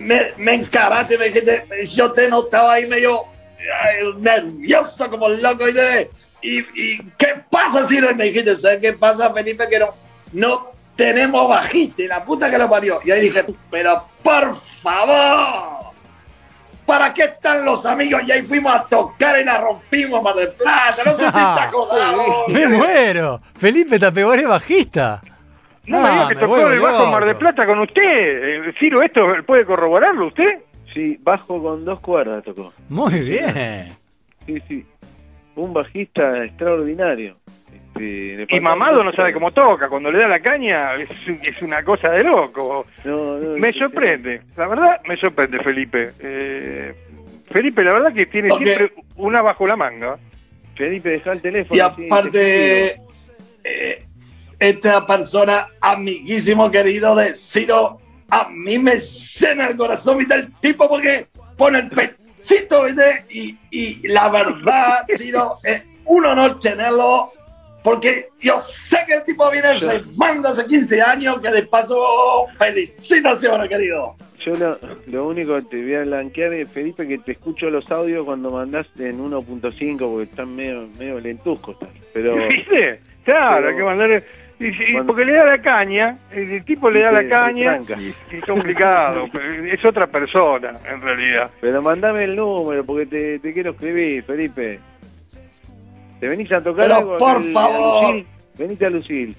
[0.00, 3.24] me, me encaraste, me dijiste, yo te notaba ahí medio
[4.18, 5.64] nervioso, como loco.
[6.42, 8.10] Y, y ¿qué pasa, Ciro?
[8.10, 9.68] Y me dijiste, ¿sabes qué pasa, Felipe?
[9.68, 9.94] Que no,
[10.32, 13.00] no tenemos bajista, y la puta que lo parió.
[13.04, 15.80] Y ahí dije, pero por favor.
[16.86, 18.22] ¿Para qué están los amigos?
[18.26, 21.04] Y ahí fuimos a tocar y la rompimos Mar del Plata.
[21.04, 22.16] No sé si te acordás.
[22.48, 23.40] Me muero.
[23.56, 25.20] Felipe Tapeguaré bajista.
[25.90, 27.10] No me digas que me tocó el bajo.
[27.10, 28.02] Mar de Plata con usted.
[28.02, 30.60] Eh, Ciro, ¿esto puede corroborarlo usted?
[30.94, 32.72] Sí, bajo con dos cuerdas tocó.
[32.88, 33.88] Muy bien.
[34.46, 34.86] Sí, sí.
[35.56, 37.36] Un bajista extraordinario.
[37.94, 39.88] Este, Y Mamado no sabe cómo toca.
[39.88, 41.10] Cuando le da la caña es,
[41.42, 42.84] es una cosa de loco.
[43.04, 44.42] No, no, Me sí, sorprende.
[44.56, 46.10] La verdad, me sorprende, Felipe.
[46.20, 46.94] Eh,
[47.50, 50.16] Felipe, la verdad que tiene siempre una bajo la manga.
[50.76, 51.76] Felipe, deja el teléfono.
[51.76, 52.96] Y aparte,
[53.64, 54.04] eh,
[54.60, 60.34] esta persona, amiguísimo querido de Ciro, a mí me llena el corazón, ¿viste?
[60.34, 63.24] El tipo porque pone el pechito, ¿viste?
[63.30, 67.30] Y, y la verdad, Ciro, es un honor tenerlo,
[67.82, 73.68] porque yo sé que el tipo viene remando hace 15 años, que de paso, felicitaciones,
[73.68, 74.14] querido.
[74.44, 77.90] Yo lo, lo único que te voy a blanquear es, Felipe, que te escucho los
[77.90, 81.76] audios cuando mandás en 1.5 porque están medio, medio lentuscos.
[82.14, 83.00] Pero, ¿Viste?
[83.24, 84.24] Claro, Pero- hay que mandarle.
[84.66, 89.26] Y- porque le da la caña, el, tipo le da la caña y, es complicado.
[89.72, 91.50] es otra persona, en realidad.
[91.60, 94.78] pero mandame el número porque te, te quiero escribir, Felipe.
[96.20, 97.18] ¿Te venís a tocar Pero, algo?
[97.18, 98.10] por al- a favor.
[98.14, 98.26] Lucil?
[98.58, 99.36] Venite a Lucil.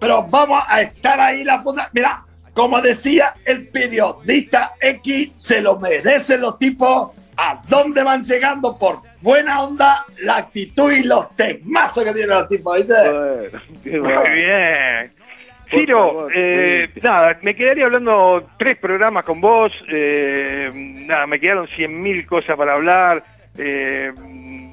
[0.00, 1.90] pero vamos a estar ahí la puta.
[1.92, 7.10] Mira, como decía el periodista X, se lo merecen los tipos.
[7.36, 8.78] ¿A dónde van llegando?
[8.78, 12.92] Por buena onda, la actitud y los temazos que tienen los tipos, ¿viste?
[13.98, 15.12] Bueno, qué Muy bien.
[15.70, 19.72] Ciro, eh, nada, me quedaría hablando tres programas con vos.
[19.88, 23.24] eh, nada, me quedaron cien mil cosas para hablar.
[23.56, 24.12] eh,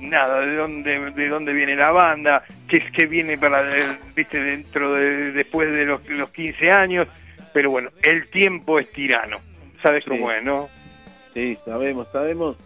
[0.02, 3.84] nada, de dónde, de dónde viene la banda, qué es que viene para, eh,
[4.16, 7.08] viste, dentro de, después de los, los 15 años.
[7.54, 9.38] Pero bueno, el tiempo es tirano.
[9.82, 10.10] ¿Sabes Sí.
[10.10, 10.68] cómo es, no?
[11.34, 12.58] Sí, sabemos, sabemos.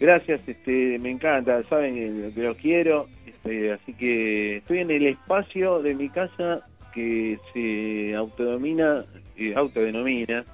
[0.00, 5.06] Gracias, este, me encanta, saben que- que los quiero, este, así que estoy en el
[5.08, 6.60] espacio de mi casa
[6.94, 9.04] que se autodomina,
[9.36, 10.44] eh, autodenomina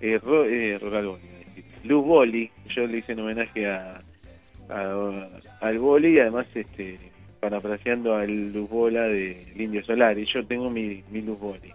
[0.00, 1.64] eh, ro, eh, decir.
[1.84, 4.02] Luz Boli, yo le hice en homenaje a,
[5.60, 6.98] al Boli y además este,
[7.40, 11.72] parafraseando al Luz Bola del Indio Solar, y yo tengo mi, mi Luz Boli.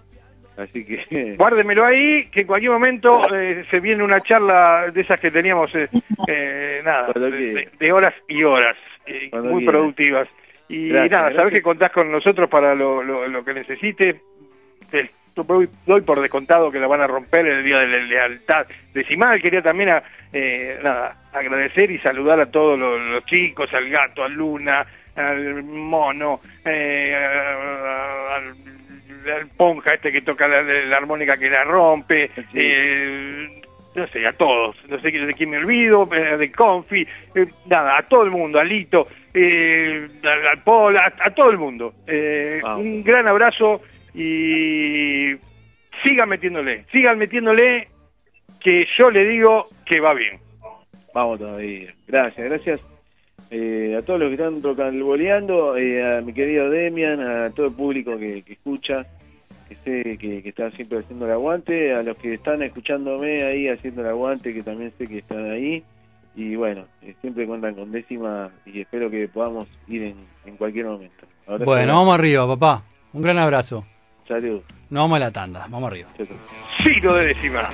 [0.57, 1.35] Así que...
[1.37, 5.73] Guárdemelo ahí, que en cualquier momento eh, se viene una charla de esas que teníamos,
[5.75, 5.87] eh,
[6.27, 9.71] eh, nada, de, horas y horas, eh, muy quiera.
[9.71, 10.27] productivas.
[10.67, 14.17] Y Gracias, nada, sabes que contás con nosotros para lo, lo, lo que necesites.
[14.91, 15.09] Te
[15.43, 19.41] doy, por descontado que la van a romper el día de la lealtad decimal.
[19.41, 24.23] Quería también a, eh, nada, agradecer y saludar a todos los, los chicos, al gato,
[24.23, 24.85] a Luna,
[25.15, 28.53] al mono, eh, al,
[29.31, 32.59] al ponja este que toca la, la armónica que la rompe, Sí.
[32.61, 33.61] eh,
[33.95, 37.01] no sé, a todos, no sé de quién me olvido, eh, de Confi,
[37.35, 41.57] eh, nada, a todo el mundo, a Lito, eh, al, Paul, a, a todo el
[41.57, 41.93] mundo.
[42.07, 42.85] Eh, Vamos.
[42.85, 43.81] un gran abrazo
[44.13, 45.33] y
[46.03, 47.87] sigan metiéndole, sigan metiéndole
[48.59, 50.39] que yo le digo que va bien.
[51.13, 51.93] Vamos todavía.
[52.07, 52.79] Gracias, gracias
[53.51, 57.73] eh, a todos los que están tocando, eh, a mi querido Demian, a todo el
[57.73, 59.05] público que, que escucha,
[59.69, 63.69] que sé que, que está siempre haciendo el aguante, a los que están escuchándome ahí
[63.69, 65.83] haciendo el aguante, que también sé que están ahí.
[66.35, 70.85] Y bueno, eh, siempre cuentan con décima y espero que podamos ir en, en cualquier
[70.85, 71.25] momento.
[71.65, 72.83] Bueno, vamos arriba, papá.
[73.13, 73.85] Un gran abrazo.
[74.27, 74.61] Salud.
[74.89, 75.65] Nos vamos a la tanda.
[75.69, 76.09] Vamos arriba.
[76.83, 77.69] Ciro de décima.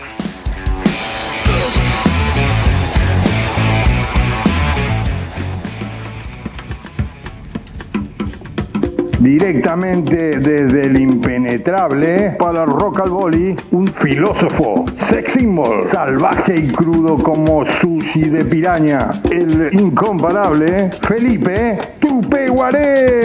[9.25, 17.17] Directamente desde el impenetrable para Rock al Boli, un filósofo, sex symbol, salvaje y crudo
[17.17, 23.15] como sushi de piraña, el incomparable Felipe Tupeguaré.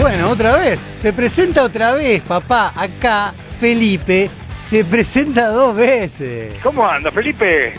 [0.00, 0.78] Bueno, otra vez.
[1.02, 2.72] Se presenta otra vez, papá.
[2.76, 4.30] Acá, Felipe
[4.70, 6.54] se presenta dos veces.
[6.62, 7.74] ¿Cómo anda, Felipe?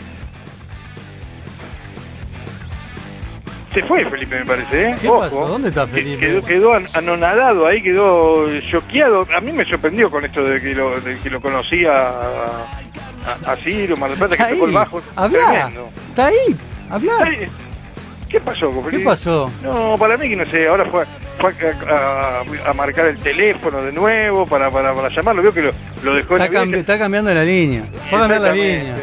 [3.74, 4.96] Se fue Felipe, me parece, ¿eh?
[5.00, 5.20] ¿Qué Ojo.
[5.22, 5.48] pasó?
[5.48, 6.20] ¿Dónde está Felipe?
[6.20, 9.26] Quedó, quedó an- anonadado ahí, quedó choqueado.
[9.34, 12.66] A mí me sorprendió con esto de que lo, de que lo conocía a,
[13.46, 15.02] a, a Ciro, Mar del Plata, que tocó el bajo.
[15.16, 15.48] Habla.
[15.48, 15.90] Tremendo.
[16.10, 16.56] Está ahí.
[16.90, 17.30] Habla.
[18.32, 19.52] ¿Qué pasó ¿Qué pasó?
[19.62, 21.04] No, para mí que no sé, ahora fue,
[21.38, 21.52] fue
[21.90, 25.42] a, a- a marcar el teléfono de nuevo para, para, para llamarlo.
[25.44, 25.72] Veo que lo,
[26.04, 27.84] lo dejó en Está, el cambi- está cambiando la línea.
[28.14, 28.96] Va a cambiar la línea.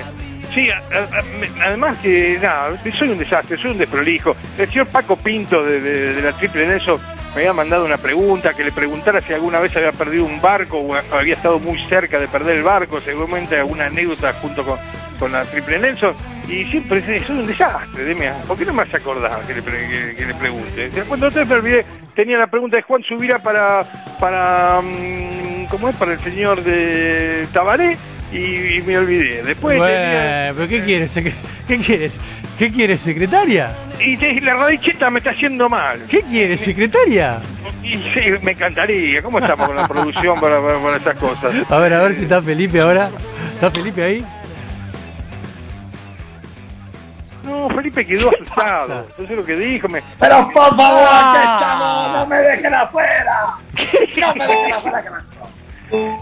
[0.54, 4.34] Sí, a- además que, nada, soy un desastre, soy un desprolijo.
[4.56, 6.98] El señor Paco Pinto de, de- de la Triple Nelson
[7.34, 10.78] me había mandado una pregunta, que le preguntara si alguna vez había perdido un barco
[10.78, 14.78] o había estado muy cerca de perder el barco, seguramente alguna anécdota junto con,
[15.18, 16.14] con la Triple Nelson.
[16.48, 18.34] Y siempre soy un desastre, Demian.
[18.46, 20.90] ¿Por qué no me has acordado que le, pre- que, que le pregunte?
[21.06, 21.84] Cuando me olvidé,
[22.14, 23.84] tenía la pregunta de Juan Subira para,
[24.18, 25.96] para mm, ¿cómo es?
[25.96, 27.98] Para el señor de Tabaré
[28.32, 29.42] y, y me olvidé.
[29.42, 29.82] Después tenía-
[30.52, 31.12] Bueno, pero ¿qué quieres?
[31.68, 32.18] ¿Qué quieres?
[32.58, 33.72] ¿Qué quieres, secretaria?
[34.00, 36.06] Y te- la radicheta me está haciendo mal.
[36.08, 37.40] ¿Qué quieres, secretaria?
[37.84, 39.20] Y sí, me encantaría.
[39.22, 41.70] ¿Cómo estamos con la producción para, para, para esas cosas?
[41.70, 43.10] A ver, a ver si está Felipe ahora.
[43.54, 44.24] ¿Está Felipe ahí?
[47.90, 49.06] Felipe quedó asustado.
[49.10, 50.02] Entonces lo que dijo me.
[50.18, 52.12] Pero por favor, Ah.
[52.18, 53.54] no me dejen afuera.
[54.18, 56.18] No me dejen afuera, que me-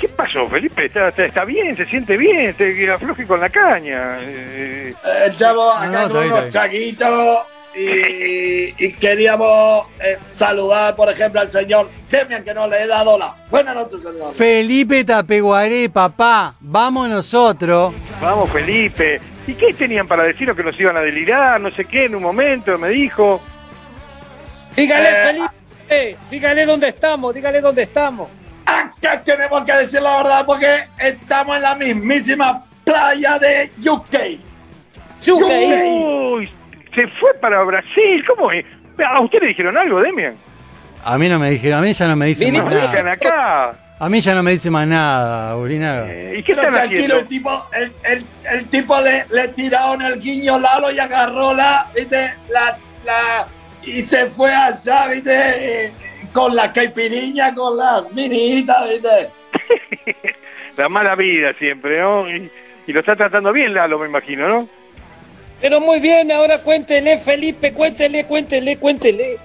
[0.00, 0.84] ¿Qué pasó, Felipe?
[0.86, 1.74] ¿Está, está, está bien?
[1.76, 2.54] ¿Se siente bien?
[2.58, 4.18] ¿Se afloje con la caña?
[4.20, 7.38] Eh, Eh, Estamos acá No, no, con unos chaguitos
[7.76, 13.18] y, y queríamos eh, saludar, por ejemplo, al señor Demian, que no le he dado
[13.18, 14.32] la buena noche, señor.
[14.34, 16.54] Felipe Tapeguaré, papá.
[16.60, 17.94] Vamos nosotros.
[18.20, 19.20] Vamos, Felipe.
[19.46, 21.60] ¿Y qué tenían para decirnos que nos iban a delirar?
[21.60, 23.40] No sé qué, en un momento me dijo.
[24.74, 25.24] Dígale, Eh,
[25.88, 28.28] Felipe, dígale dónde estamos, dígale dónde estamos.
[28.64, 34.40] Acá tenemos que decir la verdad porque estamos en la mismísima playa de UK.
[35.28, 36.48] Uy,
[36.96, 38.24] se fue para Brasil.
[38.26, 38.64] ¿Cómo es?
[39.06, 40.34] ¿A usted le dijeron algo, Demian?
[41.04, 43.12] A mí no me dijeron, a mí ya no me dicen más nada.
[43.12, 43.76] acá.
[43.98, 46.06] A mí ya no me dice más nada, Urinaga.
[46.34, 47.18] ¿Y qué Pero están tranquilo, haciendo?
[47.18, 51.86] el tipo, el, el, el tipo le, le tiraron el guiño Lalo y agarró la,
[51.94, 53.46] viste, la, la,
[53.84, 55.92] y se fue allá, viste, eh,
[56.32, 59.30] con la caipiriña, con la minita, viste.
[60.76, 62.28] La mala vida siempre, ¿no?
[62.30, 62.50] Y,
[62.86, 64.68] y lo está tratando bien Lalo, me imagino, ¿no?
[65.60, 69.38] Pero muy bien, ahora cuéntele, Felipe, cuéntele, cuéntele, cuéntele.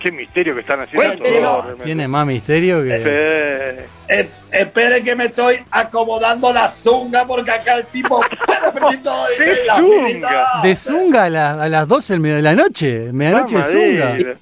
[0.00, 1.84] Qué misterio que están haciendo realmente.
[1.84, 3.02] Tiene más misterio que...
[3.04, 8.20] Eh, Eh, espere que me estoy acomodando la zunga porque acá el tipo...
[8.90, 9.64] ¿viste?
[9.66, 10.60] La minita.
[10.62, 13.12] De Zunga a, la- a las 12 del medio de la noche.
[13.12, 14.38] Medianoche de Zunga.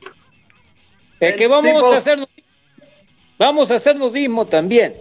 [1.18, 2.18] Es que vamos tipo- a hacer
[3.38, 4.94] vamos a hacer nudismo también.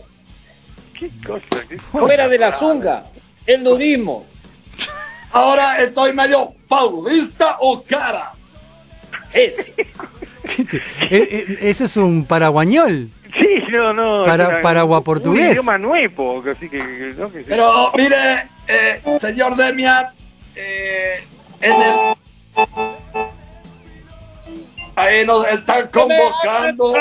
[0.97, 1.45] ¿Qué cosa?
[1.67, 3.03] ¿Qué Fuera de la zunga,
[3.45, 4.25] el nudismo.
[5.35, 8.31] Ahora estoy medio paulista o cara.
[9.33, 9.69] Eso.
[11.11, 13.09] Eh, Eso es un paraguañol.
[13.37, 14.23] Sí, no, no.
[14.25, 15.51] Para- una- Paragua Un portugués.
[15.51, 16.77] idioma nuevo, así que...
[16.79, 17.29] que- ¿no?
[17.29, 20.05] que- Pero mire, eh, señor Demian,
[20.55, 21.21] eh,
[21.59, 21.95] en el...
[24.95, 26.93] Ahí nos están convocando.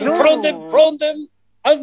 [0.00, 0.16] No.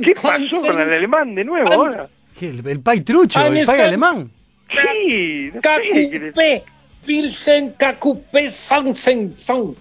[0.04, 2.10] ¿Qué pasó con el alemán de nuevo ahora?
[2.44, 4.32] ¿Qué, El, el pai trucho, el pai Anesen- alemán.
[4.70, 6.64] Sí, no Cacupé.
[7.06, 9.76] Virgen Cacupé Sansen Son.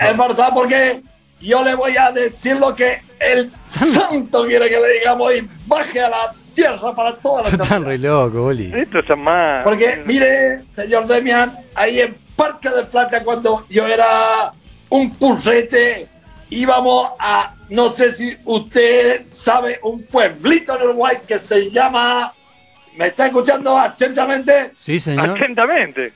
[0.00, 1.00] Es verdad, porque
[1.40, 3.50] yo le voy a decir lo que el
[3.94, 7.98] santo quiere que le digamos y baje a la tierra para toda la Están re
[7.98, 8.72] loco, Boli.
[8.74, 9.62] Esto está mal.
[9.62, 14.52] Porque, mire, señor Demian, ahí en Parque del Plata, cuando yo era
[14.88, 16.06] un purrete,
[16.50, 22.32] íbamos a, no sé si usted sabe, un pueblito en Uruguay que se llama,
[22.96, 24.72] ¿me está escuchando atentamente?
[24.76, 25.30] Sí, señor.
[25.30, 26.12] Atentamente.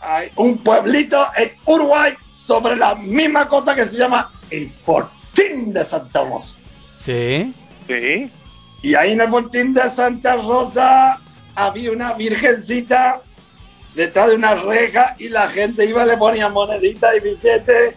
[0.00, 5.84] Hay un pueblito en Uruguay sobre la misma costa que se llama el Fortín de
[5.84, 6.58] Santa Rosa.
[7.04, 7.52] Sí.
[7.86, 8.30] Sí.
[8.82, 11.20] Y ahí en el Fortín de Santa Rosa
[11.54, 13.20] había una virgencita
[13.94, 17.94] detrás de una reja y la gente iba y le ponía moneditas y billetes.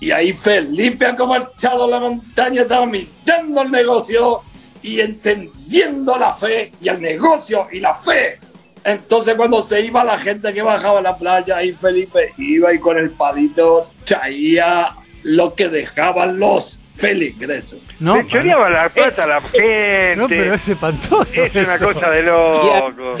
[0.00, 4.40] Y ahí Felipe, como echado a la montaña, estaba mirando el negocio
[4.82, 8.38] y entendiendo la fe y el negocio y la fe.
[8.84, 12.78] Entonces cuando se iba la gente que bajaba a la playa, ahí Felipe iba y
[12.78, 14.92] con el palito traía
[15.24, 17.80] lo que dejaban los feligreses.
[18.00, 20.14] No, Le choreaba la plata a la gente.
[20.16, 21.44] no, pero es espantoso.
[21.44, 21.92] es una eso.
[21.92, 23.16] cosa de loco.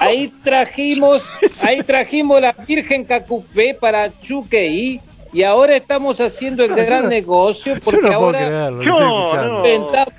[0.00, 1.24] Ahí trajimos,
[1.62, 5.00] ahí trajimos la Virgen Cacupé para Chuqueí
[5.36, 10.14] y ahora estamos haciendo el gran negocio porque no ahora Yo, inventamos,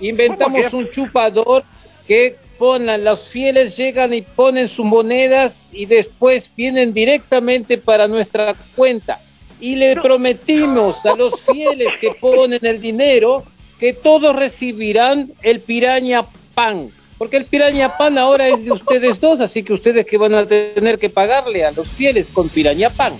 [0.00, 1.62] inventamos ¿Cómo un chupador
[2.06, 8.54] que ponen, los fieles llegan y ponen sus monedas y después vienen directamente para nuestra
[8.74, 9.18] cuenta.
[9.60, 13.44] Y le prometimos a los fieles que ponen el dinero
[13.78, 16.90] que todos recibirán el piraña pan.
[17.18, 20.46] Porque el piraña pan ahora es de ustedes dos, así que ustedes que van a
[20.46, 23.12] tener que pagarle a los fieles con piraña pan.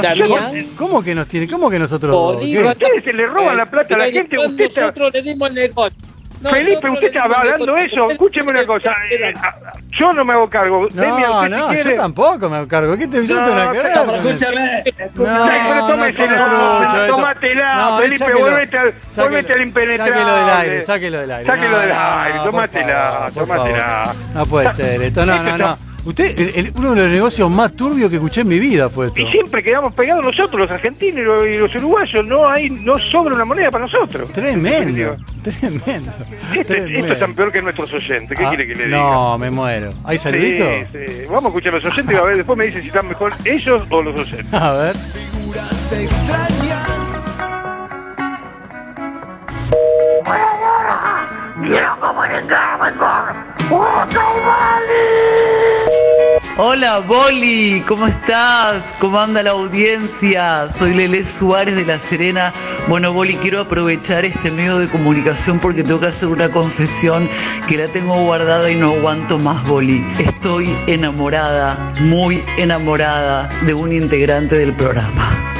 [0.00, 1.48] Damián, ¿Cómo que nos tiene?
[1.48, 2.10] ¿Cómo que nosotros?
[2.14, 2.72] Bolívar.
[2.76, 4.38] Ustedes se le roban la plata a la gente.
[4.38, 4.80] Usted está...
[4.82, 5.98] nosotros le dimos el negocio.
[6.42, 8.10] Felipe, Nosotros usted le dimos estaba hablando de eso.
[8.10, 8.90] Escúcheme una cosa.
[9.12, 9.32] eh,
[10.00, 10.80] yo no me hago cargo.
[10.80, 11.06] No, usted
[11.50, 12.96] no, si yo quiere- tampoco me hago cargo.
[12.96, 13.44] ¿Qué te yo no?
[13.72, 14.16] Pero con eso.
[14.16, 15.34] escúcheme, escúcheme.
[15.36, 17.06] No, no, esto.
[17.14, 18.40] tómatela, No, Felipe, sáquelo.
[18.40, 20.12] vuélvete al- vuélvete al impenetrable.
[20.14, 21.46] Sáquelo del aire, sáquelo del aire.
[21.46, 24.14] Sáquelo No, del no, aire, tómatela, tómatela.
[24.34, 25.91] No puede ser esto, no, no, está- no.
[26.04, 29.20] Usted, el, uno de los negocios más turbios que escuché en mi vida fue esto.
[29.20, 32.26] Y siempre quedamos pegados nosotros, los argentinos y los, uruguayos.
[32.26, 34.32] No hay, no sobra una moneda para nosotros.
[34.32, 35.16] Tremendo.
[35.42, 36.12] Tremendo.
[36.50, 36.98] Este, este tremendo.
[36.98, 38.36] Estos son peor que nuestros oyentes.
[38.36, 38.98] ¿Qué ah, quiere que le diga?
[38.98, 39.90] No, me muero.
[40.04, 40.64] ¿Hay saludito?
[41.28, 43.32] Vamos a escuchar a los oyentes y a ver, después me dicen si están mejor
[43.44, 44.52] ellos o los oyentes.
[44.52, 44.96] A ver.
[44.96, 47.12] Figuras extrañas.
[56.58, 58.94] Hola Boli, ¿cómo estás?
[58.98, 60.68] ¿Cómo anda la audiencia?
[60.68, 62.52] Soy Lele Suárez de La Serena.
[62.88, 67.28] Bueno Boli, quiero aprovechar este medio de comunicación porque tengo que hacer una confesión
[67.68, 70.04] que la tengo guardada y no aguanto más Boli.
[70.18, 75.52] Estoy enamorada, muy enamorada de un integrante del programa.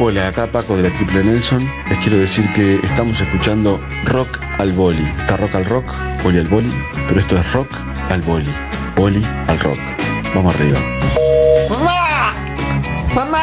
[0.00, 1.68] Hola, acá Paco de la Triple Nelson.
[1.90, 5.04] Les quiero decir que estamos escuchando rock al boli.
[5.18, 5.92] Está rock al rock,
[6.22, 6.72] boli al boli,
[7.08, 7.68] pero esto es rock
[8.08, 8.54] al boli,
[8.94, 9.76] boli al rock.
[10.36, 10.78] Vamos arriba.
[11.68, 12.32] ¡Mamá!
[13.12, 13.40] ¡Mamá!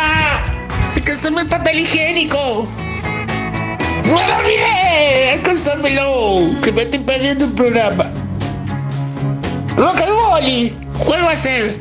[0.96, 2.70] ¡Alcanzame el papel higiénico!
[4.06, 5.32] ¡No lo olvidé!
[5.34, 6.52] ¡Alcanzámelo!
[6.64, 8.06] ¡Que me estoy perdiendo el programa!
[9.76, 10.74] ¡Rock al boli!
[11.04, 11.76] ¿Cuál va a ser?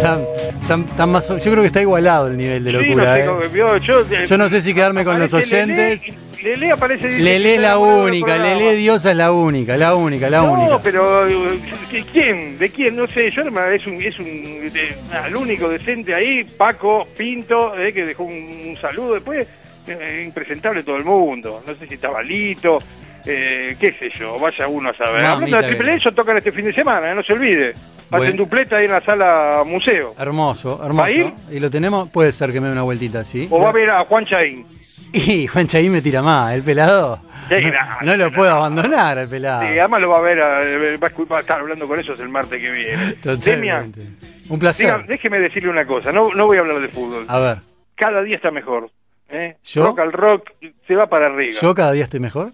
[0.00, 0.24] Tan-
[0.68, 3.16] tan- tan más o- yo creo que está igualado el nivel de Sí, no locura.
[3.16, 3.26] sé ¿eh?
[3.26, 6.08] cómo- yo, yo, Yo no sé si quedarme con los oyentes.
[6.08, 8.38] y Lelé aparece dice Lele es la única.
[8.38, 10.78] Lele Diosa es la única, la única, la no, única.
[10.80, 11.58] pero eh,
[11.90, 12.58] ¿de quién?
[12.58, 12.94] ¿De quién?
[12.94, 14.94] No sé, yo no- es un, es un de-
[15.26, 18.34] el único decente ahí, Paco Pinto, eh, que dejó un,
[18.68, 19.48] un saludo después,
[19.88, 22.78] eh, impresentable todo el mundo, no sé si estaba Lito,
[23.26, 25.22] eh, qué sé yo, vaya uno a saber.
[25.22, 25.94] Mamita Hablando de Triple querida.
[26.02, 27.70] ellos tocan este fin de semana, eh, no se olvide.
[27.70, 28.36] Hacen Bueno.
[28.36, 30.14] dupleta ahí en la sala museo.
[30.18, 31.10] Hermoso, ¿Va a hermoso.
[31.10, 31.32] ir?
[31.50, 33.46] Y lo tenemos, puede ser que me dé una vueltita así.
[33.50, 34.64] O va a ver a Juan Chaín.
[35.12, 37.20] Y Juan Chaín me tira más, el pelado.
[37.48, 39.62] Sí, no, no lo puedo abandonar, el pelado.
[39.62, 40.58] Sí, además lo va a ver, a-
[40.98, 43.14] va, a estar hablando con ellos el martes que viene.
[43.22, 44.02] Demian, Totalmente.
[44.50, 44.86] Un placer.
[44.86, 47.24] diga- déjeme decirle una cosa, no, no voy a hablar de fútbol.
[47.28, 47.58] A ver,
[47.94, 48.90] Cada día está mejor.
[49.30, 49.56] ¿eh?
[49.64, 49.84] ¿Yo?
[49.84, 50.50] Rock al rock
[50.86, 51.58] se va para arriba.
[51.60, 52.48] ¿yo cada día estoy mejor?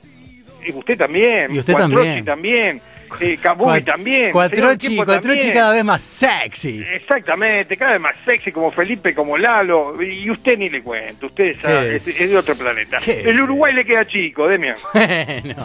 [0.65, 1.55] Y usted también.
[1.55, 2.25] Y usted Cuatrochi también.
[2.25, 2.81] también.
[3.21, 4.31] Eh, Cabubi Cuat- también.
[4.33, 6.83] Cuatrochi, Cuatrochi cada vez más sexy.
[6.95, 9.95] Exactamente, cada vez más sexy como Felipe, como Lalo.
[10.03, 12.21] Y usted ni le cuento, usted sabe, ¿Qué es, es?
[12.23, 12.99] es de otro planeta.
[13.05, 14.77] ¿Qué El Uruguay le queda chico, Demian.
[14.95, 15.57] Bueno,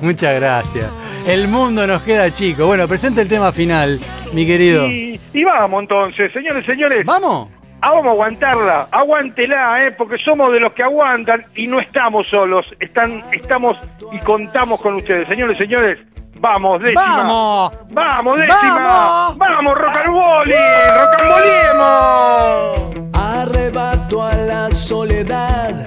[0.00, 0.90] muchas gracias.
[1.28, 2.66] El mundo nos queda chico.
[2.66, 3.98] Bueno, presente el tema final,
[4.32, 4.88] mi querido.
[4.88, 7.04] Y, y vamos entonces, señores, señores.
[7.04, 7.50] ¿Vamos?
[7.86, 9.92] Ah, vamos a aguantarla, aguántela, ¿eh?
[9.92, 13.78] porque somos de los que aguantan y no estamos solos, están, estamos
[14.10, 15.28] y contamos con ustedes.
[15.28, 16.00] Señores, señores,
[16.40, 17.18] vamos, décima.
[17.18, 17.72] ¡Vamos!
[17.90, 18.74] ¡Vamos, décima!
[18.74, 19.38] ¡Vamos!
[19.38, 20.52] ¡Vamos, rock and roll!
[20.98, 22.80] ¡Rocamboliemos!
[23.14, 25.86] Arrebato a la soledad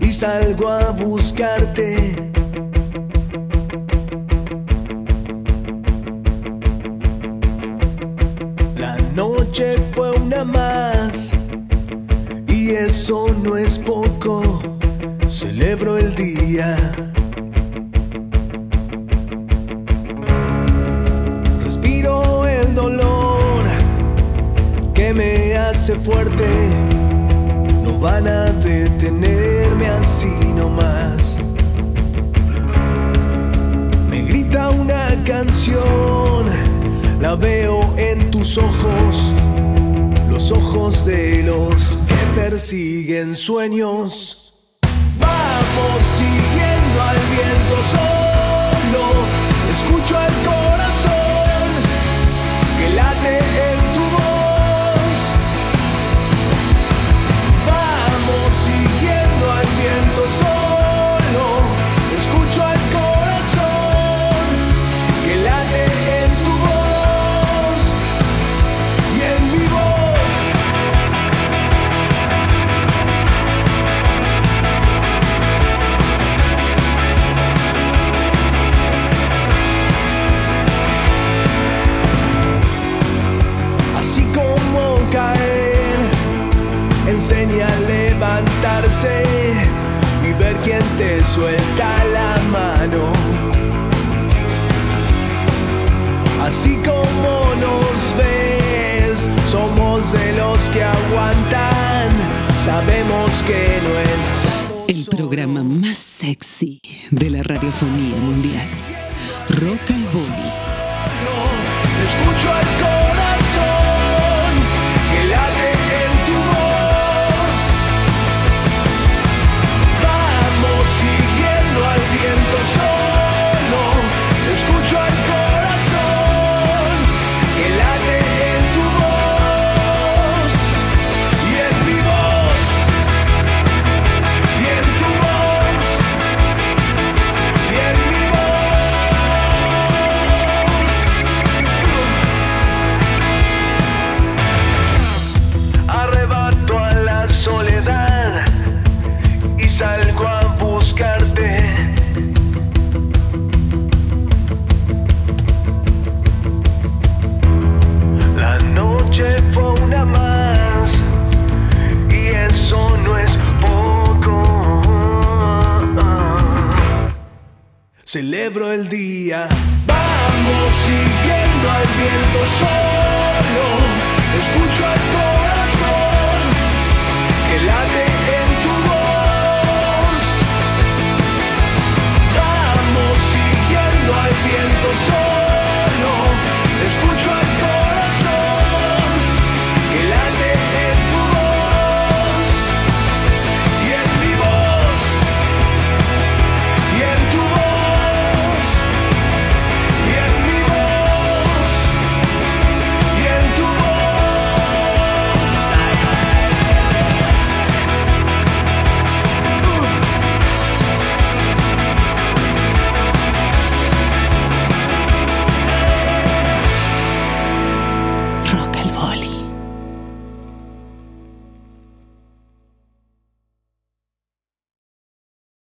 [0.00, 2.13] y salgo a buscarte.
[9.54, 11.30] Noche fue una más
[12.48, 14.60] y eso no es poco.
[15.28, 16.76] Celebro el día.
[21.62, 23.64] Respiro el dolor
[24.92, 26.48] que me hace fuerte.
[27.84, 31.38] No van a detenerme así nomás.
[34.10, 36.48] Me grita una canción,
[37.20, 39.34] la veo en tus ojos,
[40.28, 44.52] los ojos de los que persiguen sueños.
[45.18, 48.13] Vamos siguiendo al viento